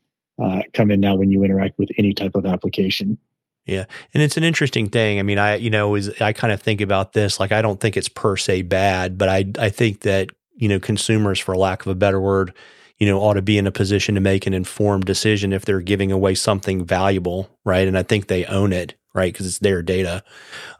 [0.42, 3.18] uh, come in now when you interact with any type of application.
[3.64, 3.84] Yeah.
[4.12, 5.20] And it's an interesting thing.
[5.20, 7.80] I mean, I, you know, is I kind of think about this like I don't
[7.80, 11.82] think it's per se bad, but I I think that, you know, consumers for lack
[11.82, 12.54] of a better word,
[12.98, 15.80] you know, ought to be in a position to make an informed decision if they're
[15.80, 17.88] giving away something valuable, right?
[17.88, 19.32] And I think they own it, right?
[19.32, 20.22] Because it's their data.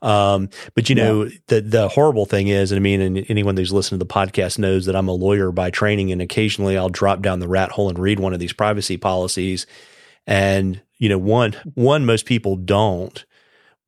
[0.02, 3.72] Um, but you know, the the horrible thing is, and I mean, and anyone who's
[3.72, 7.22] listened to the podcast knows that I'm a lawyer by training, and occasionally I'll drop
[7.22, 9.66] down the rat hole and read one of these privacy policies,
[10.26, 13.24] and you know, one one most people don't.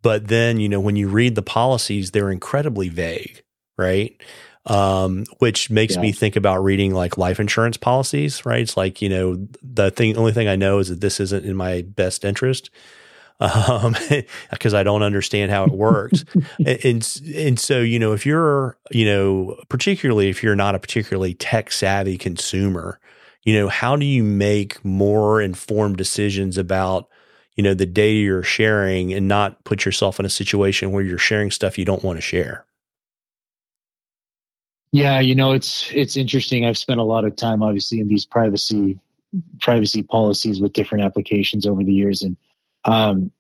[0.03, 3.42] But then, you know, when you read the policies, they're incredibly vague,
[3.79, 4.20] right?
[4.66, 6.00] Um, which makes yeah.
[6.00, 8.62] me think about reading like life insurance policies, right?
[8.62, 11.55] It's like, you know, the thing, only thing I know is that this isn't in
[11.55, 12.70] my best interest
[13.40, 13.94] um,
[14.50, 16.24] because I don't understand how it works.
[16.59, 20.79] and, and, and so, you know, if you're, you know, particularly if you're not a
[20.79, 23.00] particularly tech savvy consumer,
[23.42, 27.09] you know, how do you make more informed decisions about,
[27.57, 31.18] you know, the data you're sharing and not put yourself in a situation where you're
[31.18, 32.64] sharing stuff you don't want to share?
[34.95, 36.65] Yeah, you know, it's it's interesting.
[36.65, 39.01] I've spent a lot of time obviously in these privacy
[39.61, 42.37] privacy policies with different applications over the years and
[42.85, 43.33] um,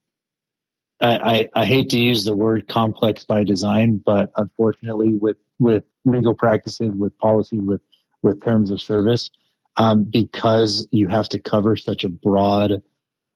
[1.00, 5.84] I, I, I, hate to use the word complex by design, but unfortunately, with with
[6.04, 7.82] legal practices, with policy, with
[8.22, 9.30] with terms of service,
[9.76, 12.82] um, because you have to cover such a broad,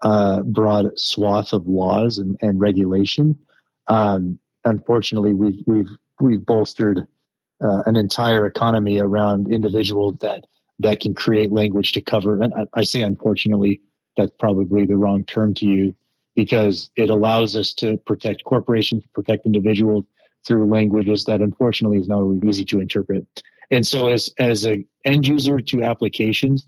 [0.03, 3.39] uh, broad swath of laws and, and regulation.
[3.87, 7.07] Um, unfortunately, we've we've we've bolstered
[7.63, 10.45] uh, an entire economy around individuals that
[10.81, 12.41] that can create language to cover.
[12.41, 13.81] And I, I say unfortunately,
[14.17, 15.95] that's probably the wrong term to use
[16.37, 20.05] because it allows us to protect corporations, protect individuals
[20.47, 23.27] through languages that unfortunately is not easy to interpret.
[23.71, 26.67] And so as as an end user to applications,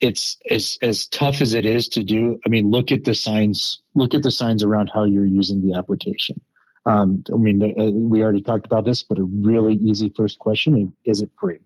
[0.00, 2.38] it's as as tough as it is to do.
[2.44, 3.80] I mean, look at the signs.
[3.94, 6.40] Look at the signs around how you're using the application.
[6.86, 10.94] Um, I mean, uh, we already talked about this, but a really easy first question
[11.04, 11.58] is: it free?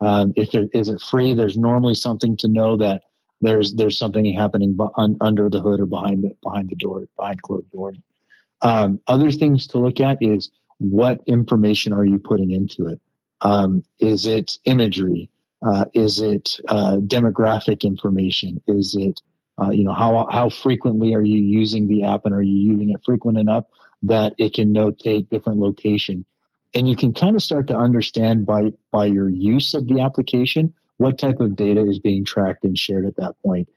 [0.00, 3.02] Um, if it is it free, there's normally something to know that
[3.40, 4.76] there's there's something happening
[5.20, 7.96] under the hood or behind the behind the door, behind closed doors.
[8.62, 13.00] Um, other things to look at is what information are you putting into it?
[13.42, 15.30] Um, is it imagery?
[15.64, 18.60] Uh, is it uh, demographic information?
[18.66, 19.20] Is it
[19.60, 22.90] uh, you know how how frequently are you using the app and are you using
[22.90, 23.64] it frequent enough
[24.06, 26.24] that it can notate different location.
[26.74, 30.72] And you can kind of start to understand by by your use of the application
[30.98, 33.68] what type of data is being tracked and shared at that point.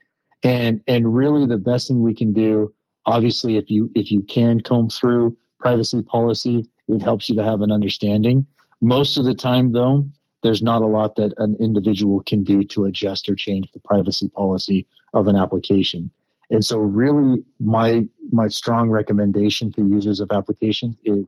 [0.42, 2.72] and and really the best thing we can do
[3.06, 7.60] obviously if you if you can comb through privacy policy it helps you to have
[7.60, 8.46] an understanding.
[8.80, 10.06] Most of the time though
[10.42, 14.28] there's not a lot that an individual can do to adjust or change the privacy
[14.28, 16.10] policy of an application
[16.50, 21.24] and so really my my strong recommendation to users of applications is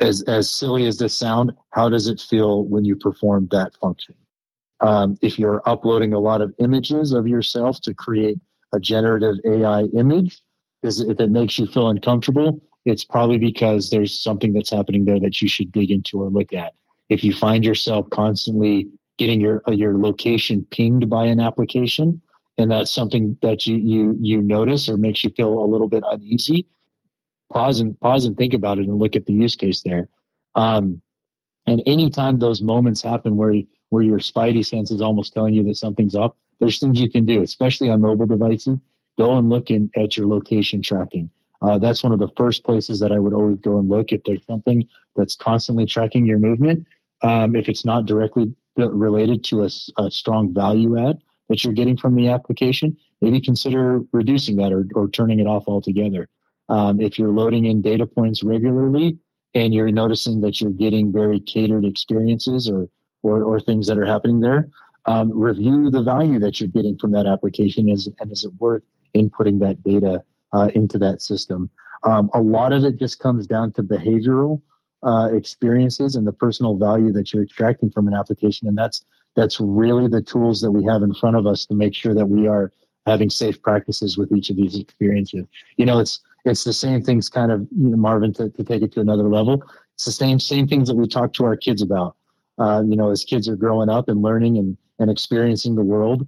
[0.00, 4.14] as as silly as this sound how does it feel when you perform that function?
[4.80, 8.38] Um, if you're uploading a lot of images of yourself to create
[8.72, 10.40] a generative ai image
[10.82, 15.20] is if it makes you feel uncomfortable it's probably because there's something that's happening there
[15.20, 16.74] that you should dig into or look at.
[17.08, 22.20] If you find yourself constantly getting your your location pinged by an application
[22.58, 26.04] and that's something that you you you notice or makes you feel a little bit
[26.10, 26.66] uneasy
[27.54, 30.08] pause and pause and think about it and look at the use case there.
[30.54, 31.00] Um,
[31.66, 33.54] and anytime those moments happen where
[33.90, 37.24] where your spidey sense is almost telling you that something's up there's things you can
[37.24, 38.78] do especially on mobile devices.
[39.16, 41.30] Go and look in, at your location tracking.
[41.62, 44.22] Uh, that's one of the first places that i would always go and look if
[44.24, 44.86] there's something
[45.16, 46.86] that's constantly tracking your movement.
[47.22, 51.96] Um, if it's not directly related to a, a strong value add that you're getting
[51.96, 56.28] from the application, maybe consider reducing that or, or turning it off altogether.
[56.68, 59.18] Um, if you're loading in data points regularly
[59.54, 62.88] and you're noticing that you're getting very catered experiences or,
[63.22, 64.70] or, or things that are happening there,
[65.06, 68.82] um, review the value that you're getting from that application is, and is it worth
[69.14, 71.68] inputting that data uh, into that system?
[72.04, 74.62] Um, a lot of it just comes down to behavioral
[75.02, 78.66] uh, experiences and the personal value that you're extracting from an application.
[78.66, 79.04] And that's
[79.34, 82.26] that's really the tools that we have in front of us to make sure that
[82.26, 82.72] we are
[83.06, 85.44] having safe practices with each of these experiences.
[85.76, 88.82] You know, it's it's the same things kind of, you know, Marvin, to, to take
[88.82, 89.62] it to another level.
[89.94, 92.16] It's the same same things that we talk to our kids about.
[92.58, 96.26] Uh, you know, as kids are growing up and learning and, and experiencing the world.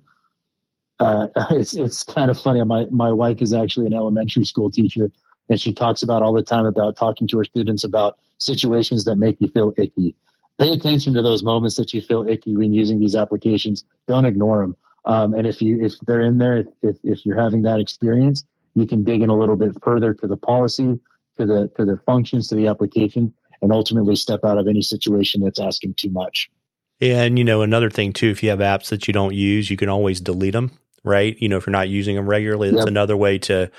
[0.98, 2.62] Uh, it's it's kind of funny.
[2.64, 5.10] My my wife is actually an elementary school teacher,
[5.48, 9.16] and she talks about all the time about talking to her students about situations that
[9.16, 10.14] make you feel icky
[10.58, 13.84] pay attention to those moments that you feel icky when using these applications.
[14.06, 14.76] Don't ignore them.
[15.04, 18.86] Um, and if you if they're in there, if if you're having that experience, you
[18.86, 20.98] can dig in a little bit further to the policy,
[21.38, 25.42] to the to the functions, to the application, and ultimately step out of any situation
[25.42, 26.50] that's asking too much.
[27.00, 29.76] And you know, another thing too, if you have apps that you don't use, you
[29.76, 30.72] can always delete them,
[31.04, 31.36] right?
[31.38, 32.88] You know, if you're not using them regularly, that's yep.
[32.88, 33.70] another way to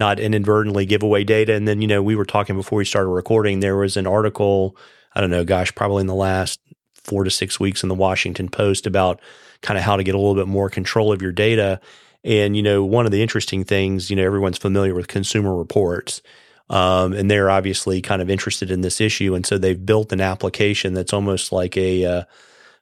[0.00, 1.54] not inadvertently give away data.
[1.54, 4.76] And then, you know, we were talking before we started recording, there was an article
[5.14, 6.60] I don't know, gosh, probably in the last
[6.94, 9.20] four to six weeks in the Washington Post about
[9.60, 11.80] kind of how to get a little bit more control of your data.
[12.24, 16.22] And, you know, one of the interesting things, you know, everyone's familiar with consumer reports.
[16.70, 19.34] Um, and they're obviously kind of interested in this issue.
[19.34, 22.24] And so they've built an application that's almost like a, uh,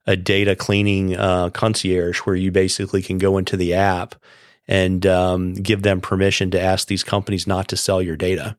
[0.06, 4.14] a data cleaning uh, concierge where you basically can go into the app
[4.68, 8.56] and um, give them permission to ask these companies not to sell your data.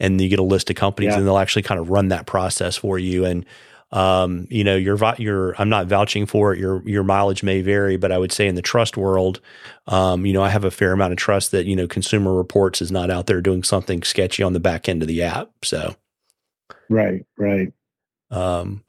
[0.00, 1.18] And you get a list of companies, yeah.
[1.18, 3.24] and they'll actually kind of run that process for you.
[3.24, 3.46] And
[3.94, 6.58] um, you know, your your I'm not vouching for it.
[6.58, 9.40] Your your mileage may vary, but I would say in the trust world,
[9.86, 12.82] um, you know, I have a fair amount of trust that you know Consumer Reports
[12.82, 15.50] is not out there doing something sketchy on the back end of the app.
[15.62, 15.94] So,
[16.90, 17.72] right, right.
[18.32, 18.82] Um,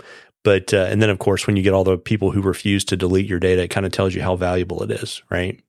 [0.43, 2.97] but uh, and then of course, when you get all the people who refuse to
[2.97, 5.61] delete your data, it kind of tells you how valuable it is, right?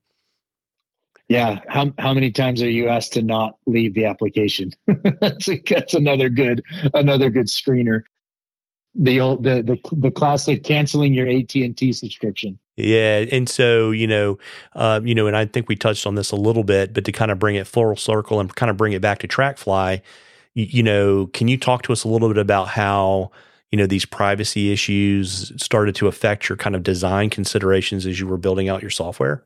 [1.28, 1.60] Yeah.
[1.68, 4.72] How how many times are you asked to not leave the application?
[5.20, 6.62] that's, that's another good
[6.94, 8.02] another good screener.
[8.94, 12.58] The old the the the classic canceling your AT and T subscription.
[12.76, 14.38] Yeah, and so you know,
[14.74, 17.12] uh, you know, and I think we touched on this a little bit, but to
[17.12, 20.02] kind of bring it full circle and kind of bring it back to TrackFly,
[20.54, 23.32] you, you know, can you talk to us a little bit about how
[23.72, 28.28] you know these privacy issues started to affect your kind of design considerations as you
[28.28, 29.42] were building out your software?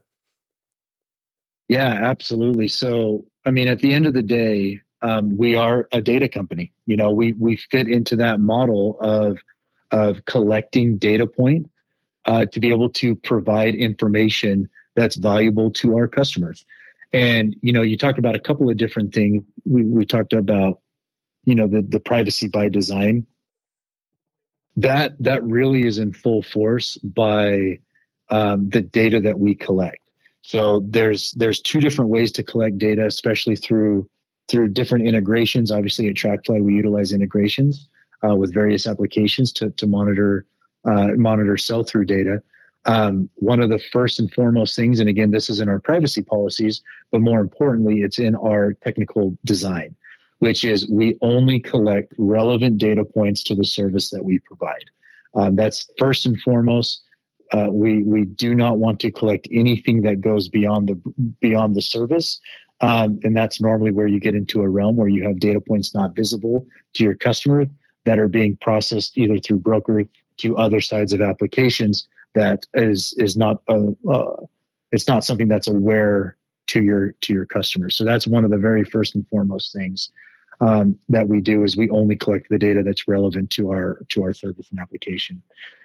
[1.70, 2.66] Yeah, absolutely.
[2.66, 6.72] So, I mean, at the end of the day, um, we are a data company.
[6.86, 9.38] You know, we we fit into that model of
[9.92, 11.70] of collecting data point
[12.24, 16.66] uh, to be able to provide information that's valuable to our customers.
[17.12, 19.44] And you know, you talked about a couple of different things.
[19.64, 20.80] We we talked about,
[21.44, 23.24] you know, the the privacy by design.
[24.76, 27.78] That that really is in full force by
[28.28, 30.00] um, the data that we collect.
[30.42, 34.08] So there's there's two different ways to collect data, especially through
[34.48, 35.70] through different integrations.
[35.70, 37.88] Obviously, at TrackFly, we utilize integrations
[38.26, 40.46] uh, with various applications to to monitor
[40.84, 42.42] uh, monitor sell through data.
[42.86, 46.22] Um, one of the first and foremost things, and again, this is in our privacy
[46.22, 46.80] policies,
[47.12, 49.94] but more importantly, it's in our technical design,
[50.38, 54.84] which is we only collect relevant data points to the service that we provide.
[55.34, 57.02] Um, that's first and foremost.
[57.52, 61.82] Uh, we we do not want to collect anything that goes beyond the beyond the
[61.82, 62.40] service,
[62.80, 65.94] um, and that's normally where you get into a realm where you have data points
[65.94, 67.66] not visible to your customer
[68.04, 70.04] that are being processed either through broker
[70.38, 74.36] to other sides of applications that is is not a uh,
[74.92, 76.36] it's not something that's aware
[76.68, 77.96] to your to your customers.
[77.96, 80.10] So that's one of the very first and foremost things
[80.60, 84.22] um, that we do is we only collect the data that's relevant to our to
[84.22, 85.42] our service and application.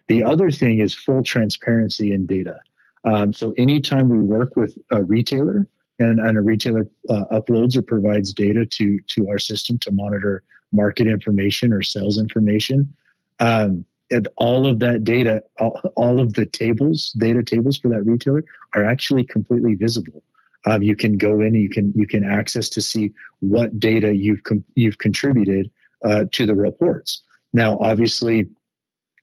[0.08, 2.60] The other thing is full transparency in data.
[3.06, 5.68] Um, so anytime we work with a retailer
[6.00, 10.44] and, and a retailer uh, uploads or provides data to to our system to monitor
[10.72, 12.94] market information or sales information,
[13.40, 18.06] um, and all of that data, all, all, of the tables, data tables for that
[18.06, 20.22] retailer are actually completely visible.
[20.66, 24.44] Um, you can go in, you can you can access to see what data you've
[24.44, 25.70] com- you've contributed
[26.04, 27.22] uh, to the reports.
[27.54, 28.48] Now, obviously,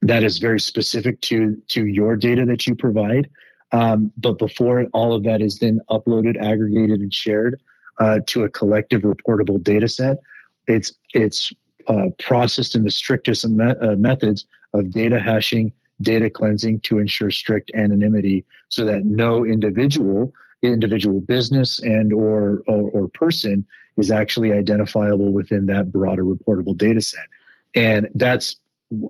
[0.03, 3.29] that is very specific to to your data that you provide.
[3.73, 7.61] Um, but before all of that is then uploaded, aggregated, and shared
[7.99, 10.19] uh, to a collective reportable data set,
[10.67, 11.53] it's it's
[11.89, 17.31] uh, processed in the strictest me- uh, methods of data hashing, data cleansing to ensure
[17.31, 20.33] strict anonymity, so that no individual
[20.63, 27.01] individual business and or, or, or person is actually identifiable within that broader reportable data
[27.01, 27.27] set
[27.75, 28.57] and that's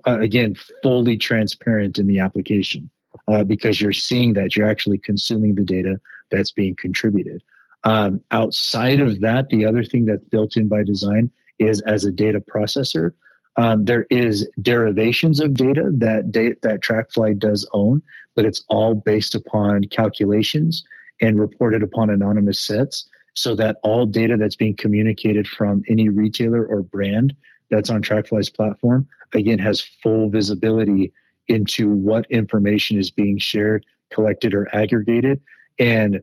[0.07, 2.89] uh, again fully transparent in the application
[3.27, 5.99] uh, because you're seeing that you're actually consuming the data
[6.31, 7.41] that's being contributed
[7.83, 11.29] um, outside of that the other thing that's built in by design
[11.59, 13.13] is as a data processor.
[13.55, 18.01] Um, there is derivations of data that data, that TrackFly does own,
[18.35, 20.83] but it's all based upon calculations
[21.23, 26.65] and reported upon anonymous sets, so that all data that's being communicated from any retailer
[26.65, 27.33] or brand
[27.71, 31.11] that's on TrackFly's platform again has full visibility
[31.47, 35.41] into what information is being shared, collected, or aggregated,
[35.79, 36.21] and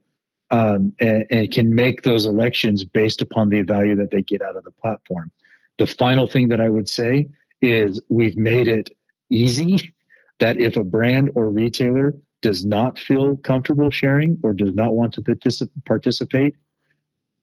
[0.50, 4.56] um, and, and can make those elections based upon the value that they get out
[4.56, 5.30] of the platform.
[5.78, 7.28] The final thing that I would say
[7.62, 8.90] is we've made it
[9.30, 9.94] easy
[10.40, 15.12] that if a brand or retailer does not feel comfortable sharing or does not want
[15.14, 16.56] to particip- participate,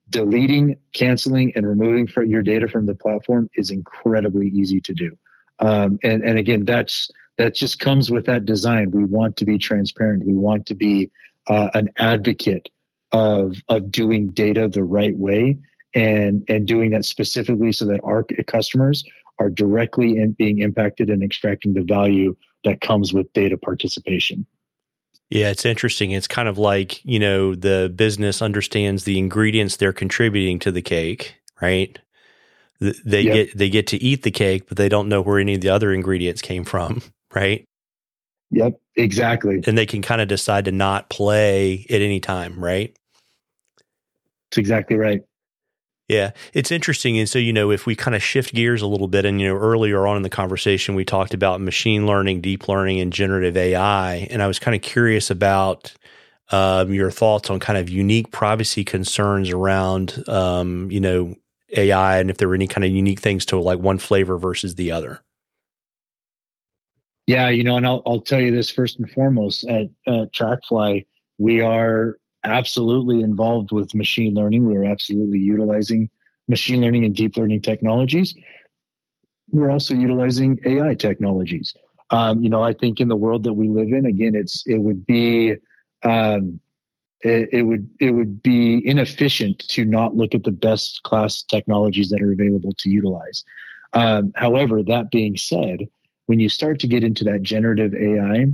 [0.10, 5.18] deleting, canceling, and removing your data from the platform is incredibly easy to do.
[5.60, 8.92] Um, and, and again, that's that just comes with that design.
[8.92, 10.26] We want to be transparent.
[10.26, 11.12] We want to be
[11.48, 12.70] uh, an advocate
[13.12, 15.58] of of doing data the right way
[15.94, 19.04] and and doing that specifically so that our customers
[19.40, 24.46] are directly in being impacted and extracting the value that comes with data participation.
[25.30, 26.12] Yeah, it's interesting.
[26.12, 30.82] It's kind of like, you know, the business understands the ingredients they're contributing to the
[30.82, 32.00] cake, right?
[32.80, 33.34] They yep.
[33.34, 35.70] get they get to eat the cake, but they don't know where any of the
[35.70, 37.02] other ingredients came from,
[37.36, 37.66] right?
[38.52, 39.62] Yep, exactly.
[39.66, 42.96] And they can kind of decide to not play at any time, right?
[44.50, 45.22] That's exactly right.
[46.08, 47.20] Yeah, it's interesting.
[47.20, 49.48] And so, you know, if we kind of shift gears a little bit, and, you
[49.48, 53.58] know, earlier on in the conversation, we talked about machine learning, deep learning, and generative
[53.58, 54.28] AI.
[54.30, 55.94] And I was kind of curious about
[56.52, 61.36] um, your thoughts on kind of unique privacy concerns around, um, you know,
[61.76, 64.76] AI and if there were any kind of unique things to like one flavor versus
[64.76, 65.22] the other.
[67.26, 71.06] Yeah, you know, and I'll, I'll tell you this first and foremost at, at TrackFly,
[71.38, 72.18] we are
[72.48, 74.66] absolutely involved with machine learning.
[74.66, 76.10] We are absolutely utilizing
[76.48, 78.34] machine learning and deep learning technologies.
[79.52, 81.76] We're also utilizing AI technologies.
[82.10, 84.78] Um, you know, I think in the world that we live in, again, it's it
[84.78, 85.56] would be
[86.04, 86.60] um,
[87.22, 92.10] it, it, would it would be inefficient to not look at the best class technologies
[92.10, 93.44] that are available to utilize.
[93.94, 95.88] Um, however, that being said,
[96.28, 98.48] when you start to get into that generative AI,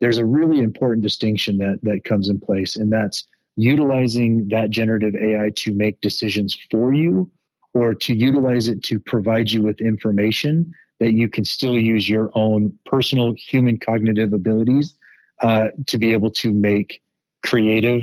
[0.00, 3.26] there's a really important distinction that that comes in place, and that's
[3.56, 7.30] utilizing that generative AI to make decisions for you
[7.74, 12.30] or to utilize it to provide you with information that you can still use your
[12.34, 14.94] own personal human cognitive abilities
[15.42, 17.02] uh, to be able to make
[17.44, 18.02] creative,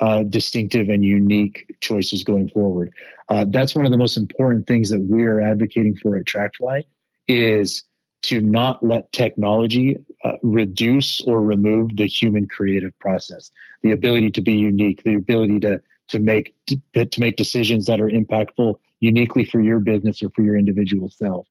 [0.00, 2.92] uh, distinctive, and unique choices going forward.
[3.28, 6.82] Uh, that's one of the most important things that we are advocating for at TrackFly
[7.28, 7.84] is
[8.22, 13.50] to not let technology uh, reduce or remove the human creative process,
[13.82, 18.00] the ability to be unique, the ability to to make to, to make decisions that
[18.00, 21.46] are impactful uniquely for your business or for your individual self.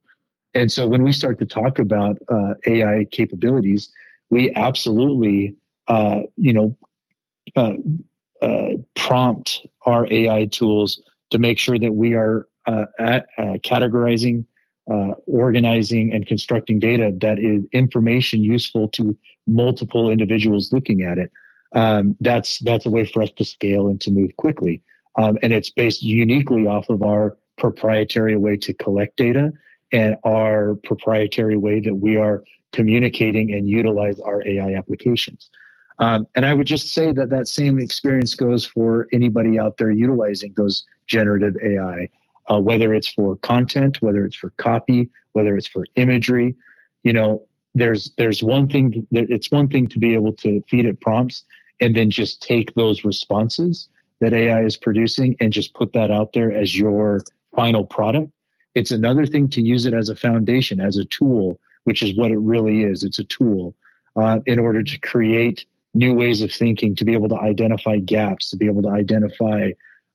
[0.54, 3.90] And so when we start to talk about uh, AI capabilities,
[4.30, 5.56] we absolutely,
[5.88, 6.78] uh, you know,
[7.56, 7.74] uh,
[8.42, 11.02] uh prompt our AI tools
[11.32, 13.28] to make sure that we are uh, at,
[14.92, 19.18] uh, organizing, and constructing data that is information useful to
[19.48, 21.32] multiple individuals looking at it.
[21.76, 24.82] Um, that's that's a way for us to scale and to move quickly.
[25.18, 29.52] Um, and it's based uniquely off of our proprietary way to collect data
[29.92, 35.50] and our proprietary way that we are communicating and utilize our AI applications.
[36.00, 39.92] Um, and I would just say that that same experience goes for anybody out there
[39.92, 42.10] utilizing those generative AI,
[42.50, 46.56] uh, whether it's for content, whether it's for copy, whether it's for imagery.
[47.04, 47.46] You know,
[47.76, 49.08] there's there's one thing.
[49.12, 51.44] It's one thing to be able to feed it prompts
[51.80, 53.88] and then just take those responses
[54.20, 57.24] that AI is producing and just put that out there as your
[57.56, 58.32] final product.
[58.76, 62.32] It's another thing to use it as a foundation, as a tool, which is what
[62.32, 63.04] it really is.
[63.04, 63.76] It's a tool
[64.16, 68.50] uh, in order to create new ways of thinking, to be able to identify gaps,
[68.50, 69.72] to be able to identify,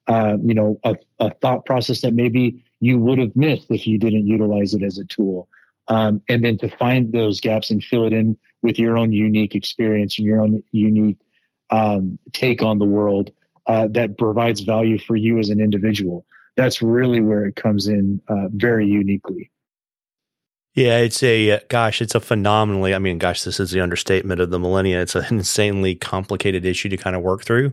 [0.06, 3.98] uh, you know, a, a, thought process that maybe you would have missed if you
[3.98, 5.48] didn't utilize it as a tool.
[5.88, 9.54] Um, and then to find those gaps and fill it in with your own unique
[9.54, 11.18] experience and your own unique
[11.70, 13.30] um, take on the world
[13.66, 16.26] uh, that provides value for you as an individual
[16.56, 19.50] that's really where it comes in uh, very uniquely.
[20.74, 22.94] Yeah, it's a uh, gosh, it's a phenomenally.
[22.94, 25.00] I mean, gosh, this is the understatement of the millennia.
[25.02, 27.72] It's an insanely complicated issue to kind of work through.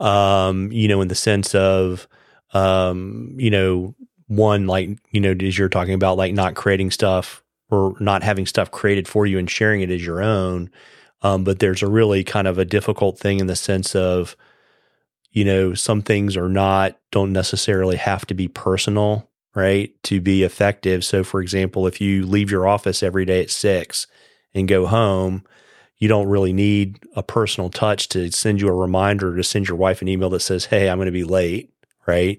[0.00, 2.06] Um, you know, in the sense of,
[2.52, 3.94] um, you know,
[4.28, 8.46] one like you know, as you're talking about, like not creating stuff or not having
[8.46, 10.70] stuff created for you and sharing it as your own.
[11.22, 14.36] Um, but there's a really kind of a difficult thing in the sense of
[15.32, 19.28] you know, some things are not, don't necessarily have to be personal,
[19.58, 19.92] right?
[20.04, 21.04] To be effective.
[21.04, 24.06] So, for example, if you leave your office every day at six
[24.54, 25.44] and go home,
[25.98, 29.76] you don't really need a personal touch to send you a reminder to send your
[29.76, 31.72] wife an email that says, Hey, I'm going to be late,
[32.06, 32.38] right?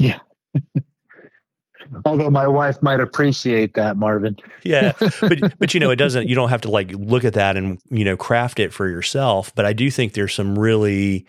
[0.00, 0.18] Yeah.
[2.04, 4.36] Although my wife might appreciate that, Marvin.
[4.62, 6.28] yeah, but but you know, it doesn't.
[6.28, 9.54] You don't have to like look at that and you know craft it for yourself.
[9.54, 11.24] But I do think there's some really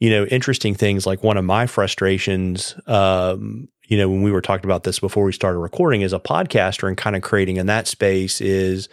[0.00, 4.42] you know, interesting things like one of my frustrations, um, you know, when we were
[4.42, 7.66] talking about this before we started recording as a podcaster and kind of creating in
[7.66, 8.88] that space is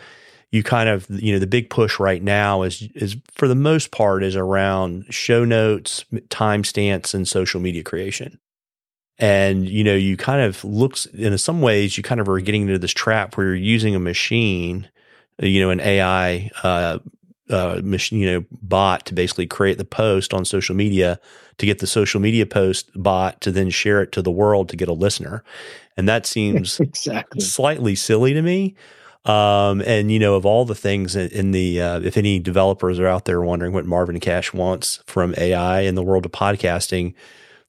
[0.52, 3.92] you kind of, you know, the big push right now is, is for the most
[3.92, 8.40] part is around show notes, timestamps and social media creation.
[9.18, 12.64] And, you know, you kind of looks in some ways, you kind of are getting
[12.64, 14.90] into this trap where you're using a machine,
[15.40, 17.00] you know, an AI, uh,
[17.50, 21.20] uh, machine, you know, bot to basically create the post on social media
[21.58, 24.76] to get the social media post bot to then share it to the world to
[24.76, 25.44] get a listener.
[25.98, 28.76] And that seems exactly slightly silly to me.
[29.26, 33.00] Um, and you know, of all the things in, in the, uh, if any developers
[33.00, 37.16] are out there wondering what Marvin Cash wants from AI in the world of podcasting,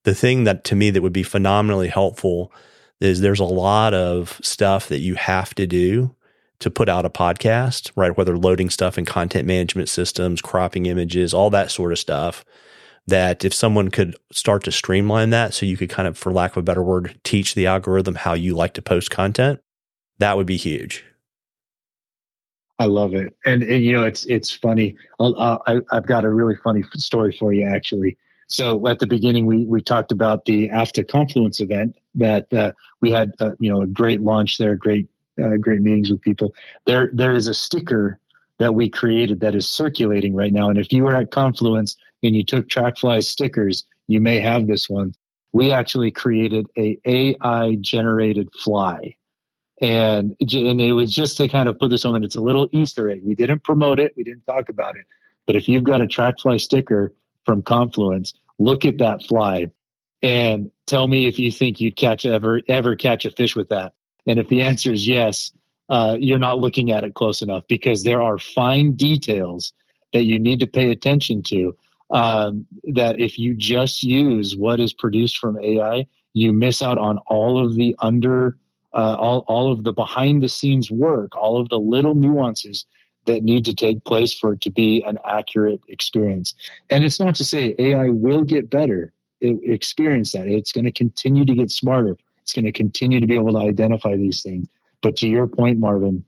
[0.05, 2.53] the thing that to me that would be phenomenally helpful
[3.01, 6.15] is there's a lot of stuff that you have to do
[6.61, 8.17] to put out a podcast, right?
[8.17, 12.45] Whether loading stuff in content management systems, cropping images, all that sort of stuff.
[13.09, 16.53] That if someone could start to streamline that so you could kind of, for lack
[16.53, 19.61] of a better word, teach the algorithm how you like to post content,
[20.19, 21.05] that would be huge.
[22.79, 24.97] I love it, and, and you know it's it's funny.
[25.19, 28.19] I, I've got a really funny story for you, actually.
[28.49, 33.11] So at the beginning, we we talked about the after Confluence event that uh, we
[33.11, 35.09] had, uh, you know, a great launch there, great
[35.43, 36.55] uh, great meetings with people.
[36.87, 38.19] There, there is a sticker
[38.59, 40.71] that we created that is circulating right now.
[40.71, 44.89] And if you were at Confluence and you took TrackFly stickers, you may have this
[44.89, 45.15] one.
[45.53, 49.17] We actually created a AI generated fly.
[49.83, 52.69] And, and it was just to kind of put this on, and it's a little
[52.73, 53.21] Easter egg.
[53.23, 55.05] We didn't promote it, we didn't talk about it.
[55.47, 57.13] But if you've got a TrackFly sticker
[57.45, 59.71] from Confluence, look at that fly
[60.23, 63.93] and tell me if you think you'd catch ever ever catch a fish with that.
[64.27, 65.53] And if the answer is yes,
[65.89, 69.73] uh, you're not looking at it close enough because there are fine details
[70.13, 71.77] that you need to pay attention to.
[72.11, 77.19] Um, that if you just use what is produced from AI, you miss out on
[77.27, 78.57] all of the under,
[78.95, 82.87] uh, all, all of the behind the scenes work, all of the little nuances
[83.25, 86.55] that need to take place for it to be an accurate experience.
[86.91, 89.13] And it's not to say AI will get better.
[89.41, 90.47] It, experience that.
[90.47, 92.17] It's going to continue to get smarter.
[92.47, 94.69] It's going to continue to be able to identify these things.
[95.03, 96.25] But to your point, Marvin,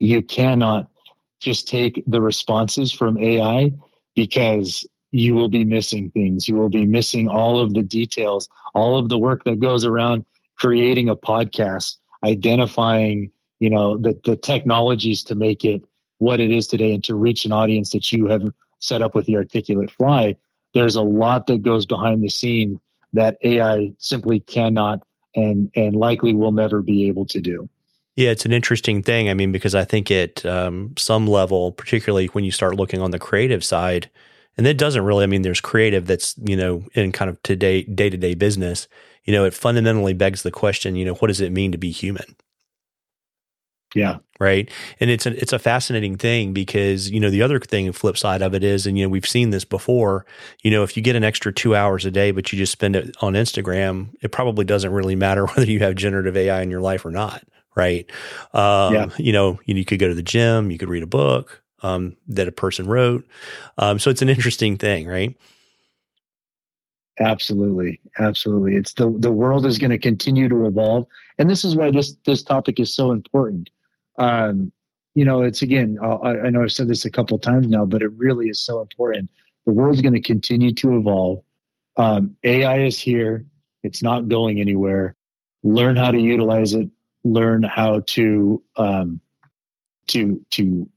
[0.00, 0.90] you cannot
[1.38, 3.72] just take the responses from AI
[4.16, 6.48] because you will be missing things.
[6.48, 10.24] You will be missing all of the details, all of the work that goes around
[10.58, 15.84] creating a podcast, identifying, you know, the, the technologies to make it
[16.18, 18.42] what it is today and to reach an audience that you have
[18.80, 20.34] set up with the articulate fly.
[20.72, 22.80] There's a lot that goes behind the scene
[23.14, 25.00] that AI simply cannot
[25.34, 27.68] and and likely will never be able to do.
[28.16, 29.28] Yeah, it's an interesting thing.
[29.28, 33.10] I mean, because I think at um, some level, particularly when you start looking on
[33.10, 34.08] the creative side,
[34.56, 35.24] and it doesn't really.
[35.24, 38.86] I mean, there's creative that's you know in kind of today day to day business.
[39.24, 40.96] You know, it fundamentally begs the question.
[40.96, 42.36] You know, what does it mean to be human?
[43.94, 44.18] Yeah.
[44.40, 44.68] Right.
[44.98, 48.42] And it's a, it's a fascinating thing because, you know, the other thing, flip side
[48.42, 50.26] of it is, and, you know, we've seen this before,
[50.62, 52.96] you know, if you get an extra two hours a day, but you just spend
[52.96, 56.80] it on Instagram, it probably doesn't really matter whether you have generative AI in your
[56.80, 57.44] life or not.
[57.76, 58.10] Right.
[58.52, 59.06] Um, yeah.
[59.18, 62.16] You know, you, you could go to the gym, you could read a book um,
[62.28, 63.24] that a person wrote.
[63.78, 65.06] Um, so it's an interesting thing.
[65.06, 65.36] Right.
[67.20, 68.74] Absolutely, absolutely.
[68.74, 71.06] It's the the world is going to continue to evolve,
[71.38, 73.70] and this is why this this topic is so important
[74.18, 74.72] um,
[75.14, 78.02] you know, it's again, I, I know I've said this a couple times now, but
[78.02, 79.30] it really is so important.
[79.64, 81.42] The world's going to continue to evolve.
[81.96, 83.44] Um, AI is here;
[83.82, 85.14] it's not going anywhere.
[85.62, 86.88] Learn how to utilize it.
[87.22, 89.20] Learn how to um,
[90.08, 90.88] to to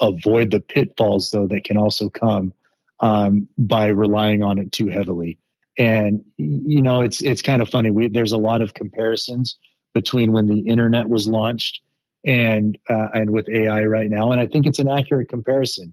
[0.00, 2.52] avoid the pitfalls, though, that can also come
[3.00, 5.38] um, by relying on it too heavily.
[5.78, 7.92] And you know, it's it's kind of funny.
[7.92, 9.56] We, there's a lot of comparisons
[9.94, 11.80] between when the internet was launched
[12.24, 14.32] and uh, and with AI right now.
[14.32, 15.92] And I think it's an accurate comparison.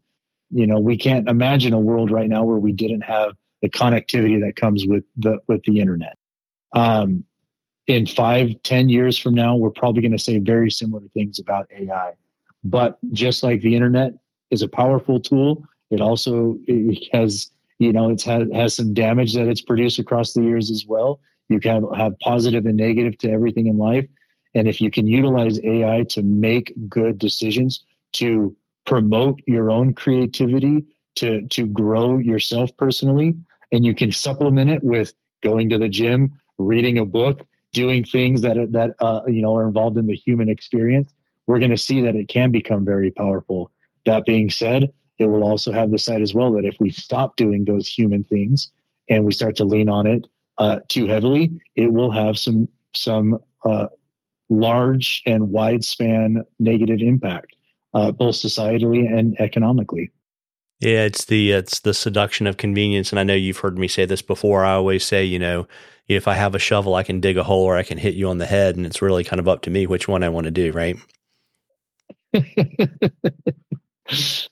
[0.51, 4.39] You know, we can't imagine a world right now where we didn't have the connectivity
[4.41, 6.17] that comes with the with the internet.
[6.73, 7.23] Um,
[7.87, 11.67] in five, ten years from now, we're probably going to say very similar things about
[11.71, 12.13] AI.
[12.63, 14.13] But just like the internet
[14.51, 19.33] is a powerful tool, it also it has you know it's has, has some damage
[19.33, 21.19] that it's produced across the years as well.
[21.47, 24.05] You can have positive and negative to everything in life.
[24.55, 27.83] And if you can utilize AI to make good decisions,
[28.13, 30.85] to promote your own creativity,
[31.15, 33.35] to, to grow yourself personally,
[33.71, 38.41] and you can supplement it with going to the gym, reading a book, doing things
[38.41, 41.13] that that uh, you know are involved in the human experience,
[41.47, 43.71] we're going to see that it can become very powerful.
[44.05, 47.35] That being said, it will also have the side as well that if we stop
[47.35, 48.71] doing those human things
[49.09, 50.27] and we start to lean on it
[50.57, 53.87] uh, too heavily, it will have some some uh,
[54.49, 57.55] large and wide span negative impact,
[57.93, 60.11] uh, both societally and economically.
[60.79, 64.05] Yeah, it's the it's the seduction of convenience, and I know you've heard me say
[64.05, 64.63] this before.
[64.63, 65.67] I always say, you know,
[66.07, 68.29] if I have a shovel, I can dig a hole or I can hit you
[68.29, 70.45] on the head, and it's really kind of up to me which one I want
[70.45, 70.97] to do, right?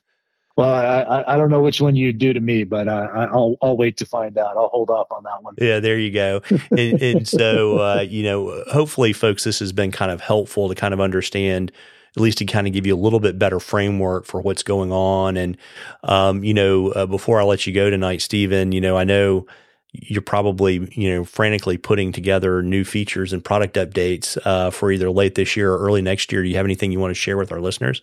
[0.57, 3.77] Well, I, I don't know which one you do to me, but I, will I'll
[3.77, 4.57] wait to find out.
[4.57, 5.53] I'll hold off on that one.
[5.59, 6.41] Yeah, there you go.
[6.71, 10.73] and, and so, uh, you know, hopefully, folks, this has been kind of helpful to
[10.73, 11.71] kind of understand
[12.15, 14.91] at least to kind of give you a little bit better framework for what's going
[14.91, 15.37] on.
[15.37, 15.55] And,
[16.03, 19.45] um, you know, uh, before I let you go tonight, Stephen, you know, I know
[19.93, 25.11] you're probably, you know, frantically putting together new features and product updates uh, for either
[25.11, 26.41] late this year or early next year.
[26.41, 28.01] Do you have anything you want to share with our listeners?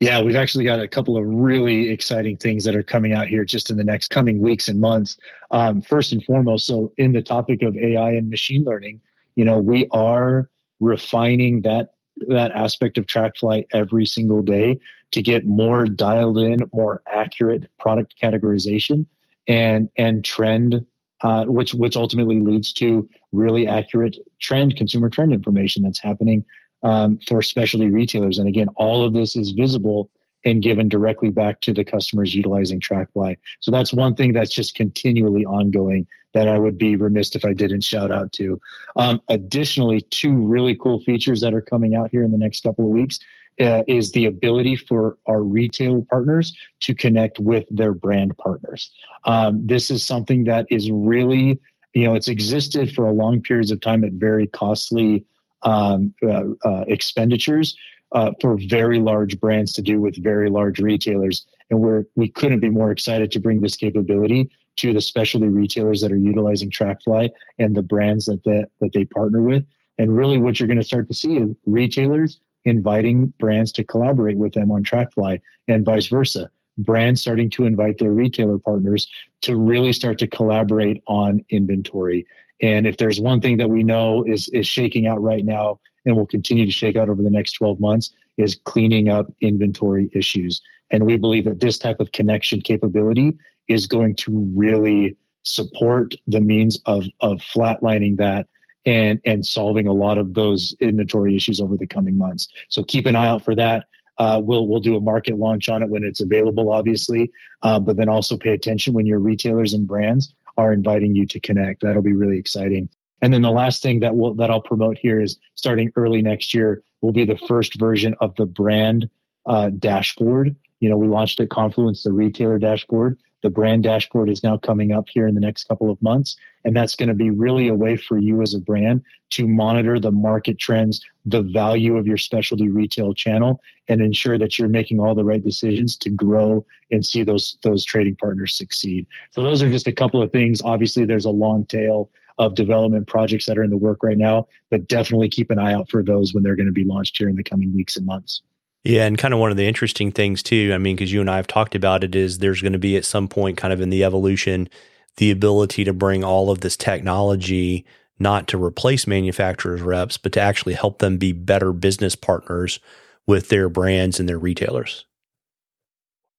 [0.00, 3.44] Yeah, we've actually got a couple of really exciting things that are coming out here
[3.44, 5.16] just in the next coming weeks and months.
[5.50, 9.00] Um, first and foremost, so in the topic of AI and machine learning,
[9.34, 11.94] you know, we are refining that
[12.28, 14.78] that aspect of TrackFly every single day
[15.12, 19.04] to get more dialed in, more accurate product categorization
[19.48, 20.86] and and trend,
[21.22, 26.44] uh, which which ultimately leads to really accurate trend consumer trend information that's happening
[26.82, 28.38] um, for specialty retailers.
[28.38, 30.10] And again, all of this is visible
[30.44, 33.36] and given directly back to the customers utilizing TrackFly.
[33.60, 37.52] So that's one thing that's just continually ongoing that I would be remiss if I
[37.52, 38.60] didn't shout out to.
[38.96, 42.84] Um, additionally, two really cool features that are coming out here in the next couple
[42.84, 43.18] of weeks
[43.60, 48.90] uh, is the ability for our retail partners to connect with their brand partners.
[49.24, 51.58] Um, this is something that is really,
[51.94, 55.24] you know, it's existed for a long periods of time at very costly
[55.62, 57.76] um, uh, uh, expenditures
[58.12, 61.46] uh, for very large brands to do with very large retailers.
[61.70, 66.00] And we're, we couldn't be more excited to bring this capability to the specialty retailers
[66.00, 69.64] that are utilizing TrackFly and the brands that, they, that they partner with.
[69.98, 74.36] And really, what you're going to start to see is retailers inviting brands to collaborate
[74.36, 76.50] with them on TrackFly and vice versa.
[76.78, 79.08] Brands starting to invite their retailer partners
[79.42, 82.24] to really start to collaborate on inventory
[82.60, 86.16] and if there's one thing that we know is is shaking out right now and
[86.16, 90.62] will continue to shake out over the next 12 months is cleaning up inventory issues.
[90.90, 93.36] And we believe that this type of connection capability
[93.68, 98.46] is going to really support the means of of flatlining that
[98.86, 102.48] and and solving a lot of those inventory issues over the coming months.
[102.68, 103.86] So keep an eye out for that.
[104.18, 107.30] Uh, we'll we'll do a market launch on it when it's available, obviously,
[107.62, 111.40] uh, but then also pay attention when your retailers and brands are inviting you to
[111.40, 111.82] connect.
[111.82, 112.90] That'll be really exciting.
[113.22, 116.52] And then the last thing that will that I'll promote here is starting early next
[116.52, 119.08] year will be the first version of the brand
[119.46, 120.54] uh, dashboard.
[120.80, 123.18] You know, we launched at Confluence the retailer dashboard.
[123.42, 126.36] The brand dashboard is now coming up here in the next couple of months.
[126.64, 130.00] And that's going to be really a way for you as a brand to monitor
[130.00, 135.00] the market trends, the value of your specialty retail channel, and ensure that you're making
[135.00, 139.06] all the right decisions to grow and see those, those trading partners succeed.
[139.30, 140.60] So those are just a couple of things.
[140.62, 144.46] Obviously, there's a long tail of development projects that are in the work right now,
[144.70, 147.28] but definitely keep an eye out for those when they're going to be launched here
[147.28, 148.42] in the coming weeks and months.
[148.84, 151.30] Yeah, and kind of one of the interesting things too, I mean, because you and
[151.30, 153.80] I have talked about it, is there's going to be at some point, kind of
[153.80, 154.68] in the evolution,
[155.16, 157.84] the ability to bring all of this technology
[158.20, 162.80] not to replace manufacturers' reps, but to actually help them be better business partners
[163.26, 165.04] with their brands and their retailers.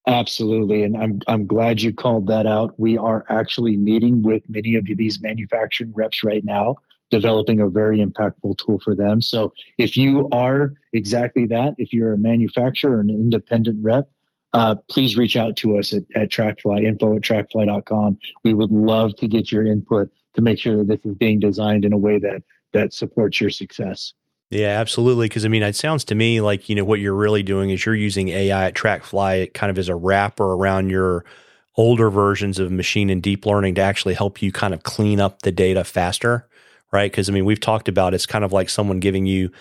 [0.08, 2.74] Absolutely, and I'm I'm glad you called that out.
[2.80, 6.78] We are actually meeting with many of these manufacturing reps right now
[7.10, 9.22] developing a very impactful tool for them.
[9.22, 14.10] So if you are exactly that, if you're a manufacturer an independent rep,
[14.54, 18.18] uh, please reach out to us at, at TrackFly, info at trackfly.com.
[18.44, 21.86] We would love to get your input to make sure that this is being designed
[21.86, 22.44] in a way that
[22.74, 24.14] that supports your success.
[24.52, 25.28] Yeah, absolutely.
[25.28, 27.86] Because I mean, it sounds to me like you know what you're really doing is
[27.86, 31.26] you're using AI at TrackFly kind of as a wrapper around your
[31.76, 35.44] older versions of machine and deep learning to actually help you kind of clean up
[35.44, 36.48] the data faster
[36.92, 37.12] right?
[37.12, 39.52] Because I mean, we've talked about it's kind of like someone giving you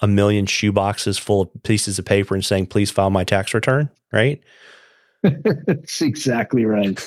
[0.00, 3.54] a million shoe boxes full of pieces of paper and saying, "Please file my tax
[3.54, 4.40] return," right?
[5.22, 7.06] that's exactly right.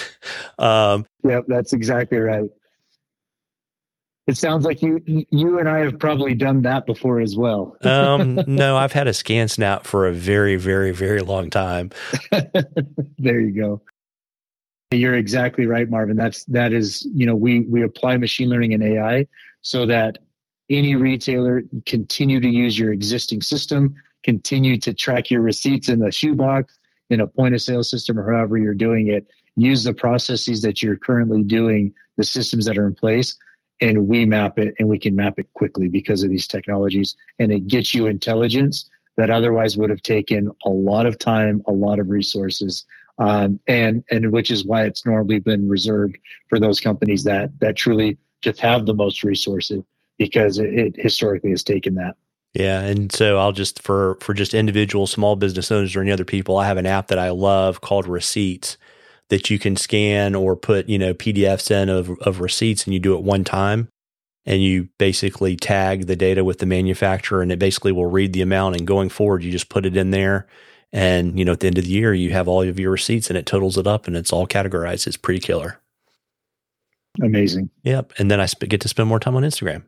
[0.58, 2.50] um, yep, that's exactly right.
[4.26, 7.76] It sounds like you you and I have probably done that before as well.
[7.82, 11.90] um, no, I've had a ScanSnap for a very, very, very long time.
[13.18, 13.82] there you go.
[14.90, 16.16] You're exactly right, Marvin.
[16.16, 19.26] That's that is, you know, we we apply machine learning and AI
[19.62, 20.18] so that
[20.70, 26.12] any retailer continue to use your existing system, continue to track your receipts in the
[26.12, 26.78] shoebox,
[27.10, 29.26] in a point of sale system, or however you're doing it.
[29.56, 33.36] Use the processes that you're currently doing, the systems that are in place,
[33.80, 37.16] and we map it and we can map it quickly because of these technologies.
[37.38, 41.72] And it gets you intelligence that otherwise would have taken a lot of time, a
[41.72, 42.84] lot of resources,
[43.18, 47.76] um, and and which is why it's normally been reserved for those companies that that
[47.76, 49.82] truly just have the most resources
[50.18, 52.16] because it, it historically has taken that.
[52.54, 56.24] Yeah, and so I'll just for for just individual small business owners or any other
[56.24, 58.76] people, I have an app that I love called Receipts
[59.28, 63.00] that you can scan or put you know PDFs in of of receipts, and you
[63.00, 63.88] do it one time,
[64.46, 68.42] and you basically tag the data with the manufacturer, and it basically will read the
[68.42, 68.76] amount.
[68.76, 70.46] And going forward, you just put it in there,
[70.94, 73.28] and, you know, at the end of the year, you have all of your receipts
[73.28, 75.08] and it totals it up and it's all categorized.
[75.08, 75.80] It's pretty killer.
[77.20, 77.68] Amazing.
[77.82, 78.12] Yep.
[78.18, 79.82] And then I sp- get to spend more time on Instagram.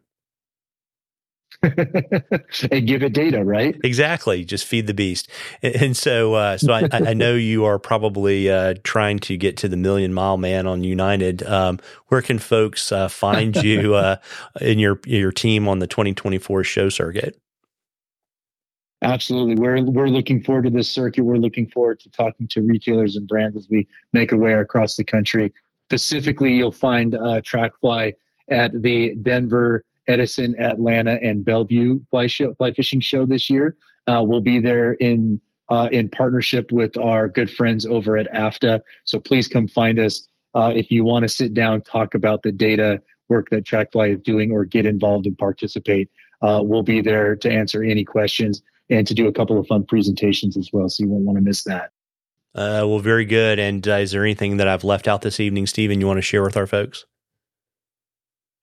[1.63, 3.77] and give it data, right?
[3.85, 4.45] Exactly.
[4.45, 5.31] Just feed the beast.
[5.63, 9.57] And, and so, uh, so I, I, know you are probably uh, trying to get
[9.59, 11.45] to the million mile man on United.
[11.45, 11.79] Um,
[12.09, 14.17] where can folks uh, find you uh,
[14.61, 17.41] in your your team on the 2024 show circuit?
[19.03, 19.57] Absolutely.
[19.57, 21.23] We're we're looking forward to this circuit.
[21.25, 24.97] We're looking forward to talking to retailers and brands as we make our way across
[24.97, 25.53] the country.
[25.91, 28.15] Specifically, you'll find uh, TrackFly
[28.51, 33.77] at the Denver, Edison, Atlanta, and Bellevue fly, show, fly fishing show this year.
[34.07, 38.81] Uh, we'll be there in uh, in partnership with our good friends over at AFTA.
[39.05, 42.53] So please come find us uh, if you want to sit down, talk about the
[42.53, 46.09] data work that TrackFly is doing, or get involved and participate.
[46.41, 49.85] Uh, we'll be there to answer any questions and to do a couple of fun
[49.85, 50.89] presentations as well.
[50.89, 51.91] So you won't want to miss that.
[52.55, 53.59] Uh, well, very good.
[53.59, 56.23] And uh, is there anything that I've left out this evening, Stephen, you want to
[56.23, 57.05] share with our folks?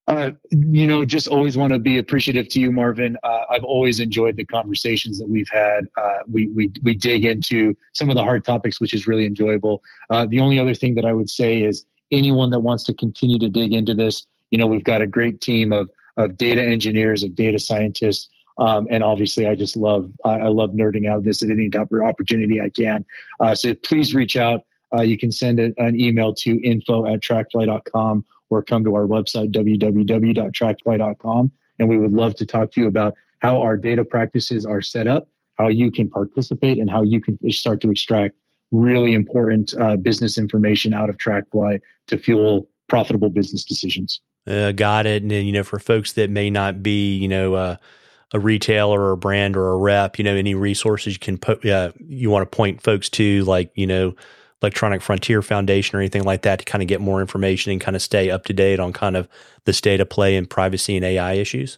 [0.07, 3.15] Uh, you know, just always want to be appreciative to you, Marvin.
[3.23, 5.87] Uh, I've always enjoyed the conversations that we've had.
[5.95, 9.81] Uh, we, we, we dig into some of the hard topics, which is really enjoyable.
[10.09, 13.39] Uh, the only other thing that I would say is anyone that wants to continue
[13.39, 17.23] to dig into this, you know, we've got a great team of, of data engineers,
[17.23, 18.27] of data scientists
[18.57, 22.61] um, and obviously, I just love I, I love nerding out this at any opportunity
[22.61, 23.05] I can.
[23.39, 24.61] Uh, so please reach out.
[24.93, 29.07] Uh, you can send a, an email to info at trackfly.com or come to our
[29.07, 34.65] website www.trackfly.com, and we would love to talk to you about how our data practices
[34.65, 35.27] are set up,
[35.57, 38.35] how you can participate, and how you can start to extract
[38.71, 44.21] really important uh, business information out of TrackFly to fuel profitable business decisions.
[44.45, 45.21] Uh, got it.
[45.21, 47.75] And then, you know, for folks that may not be, you know, uh,
[48.31, 51.65] a retailer or a brand or a rep, you know, any resources you can put,
[51.65, 54.15] uh, you want to point folks to, like, you know,
[54.63, 57.95] Electronic Frontier Foundation or anything like that to kind of get more information and kind
[57.95, 59.27] of stay up to date on kind of
[59.65, 61.77] the state of play in privacy and AI issues?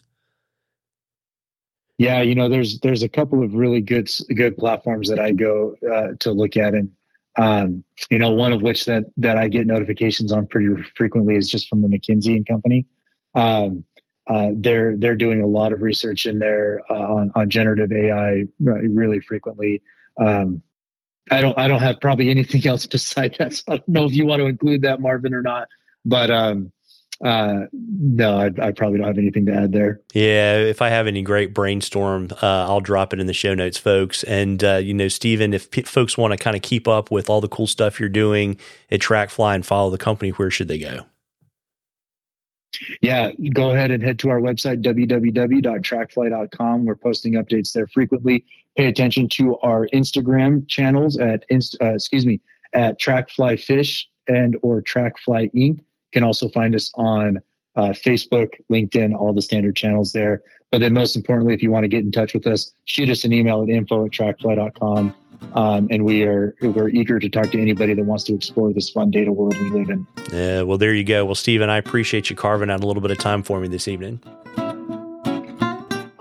[1.97, 5.75] Yeah, you know, there's there's a couple of really good good platforms that I go
[5.91, 6.91] uh, to look at, and
[7.37, 11.49] um, you know, one of which that that I get notifications on pretty frequently is
[11.49, 12.85] just from the McKinsey and Company.
[13.33, 13.83] Um,
[14.28, 18.45] uh, they're they're doing a lot of research in there uh, on on generative AI
[18.59, 19.82] really frequently.
[20.19, 20.61] Um,
[21.32, 23.53] I don't I don't have probably anything else besides that.
[23.53, 25.67] So I don't know if you want to include that, Marvin, or not.
[26.05, 26.71] But um,
[27.23, 30.01] uh, no, I, I, probably don't have anything to add there.
[30.13, 33.78] Yeah, if I have any great brainstorm, uh, I'll drop it in the show notes,
[33.78, 34.23] folks.
[34.23, 37.30] And uh, you know, Stephen, if p- folks want to kind of keep up with
[37.30, 38.57] all the cool stuff you're doing
[38.91, 41.05] at TrackFly and follow the company, where should they go?
[43.01, 46.86] Yeah, go ahead and head to our website www.trackfly.com.
[46.86, 48.45] We're posting updates there frequently.
[48.78, 52.41] Pay attention to our Instagram channels at inst- uh, excuse me
[52.73, 55.80] at TrackFly Fish and or TrackFly Inc
[56.11, 57.39] can also find us on
[57.76, 60.41] uh, Facebook, LinkedIn, all the standard channels there.
[60.71, 63.23] But then most importantly, if you want to get in touch with us, shoot us
[63.23, 65.13] an email at info at trackfly.com.
[65.53, 68.89] Um, and we are we're eager to talk to anybody that wants to explore this
[68.89, 70.07] fun data world we live in.
[70.31, 71.25] Yeah, well, there you go.
[71.25, 73.88] Well, Stephen, I appreciate you carving out a little bit of time for me this
[73.88, 74.21] evening.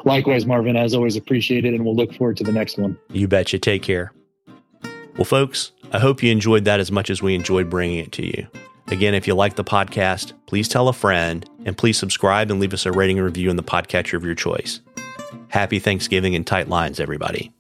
[0.05, 2.99] Likewise, Marvin, as always, appreciate it, and we'll look forward to the next one.
[3.11, 3.59] You betcha.
[3.59, 4.13] Take care.
[5.17, 8.27] Well, folks, I hope you enjoyed that as much as we enjoyed bringing it to
[8.27, 8.47] you.
[8.89, 12.75] Again, if you like the podcast, please tell a friend and please subscribe and leave
[12.75, 14.81] us a rating and review in the podcatcher of your choice.
[15.49, 17.53] Happy Thanksgiving and tight lines, everybody.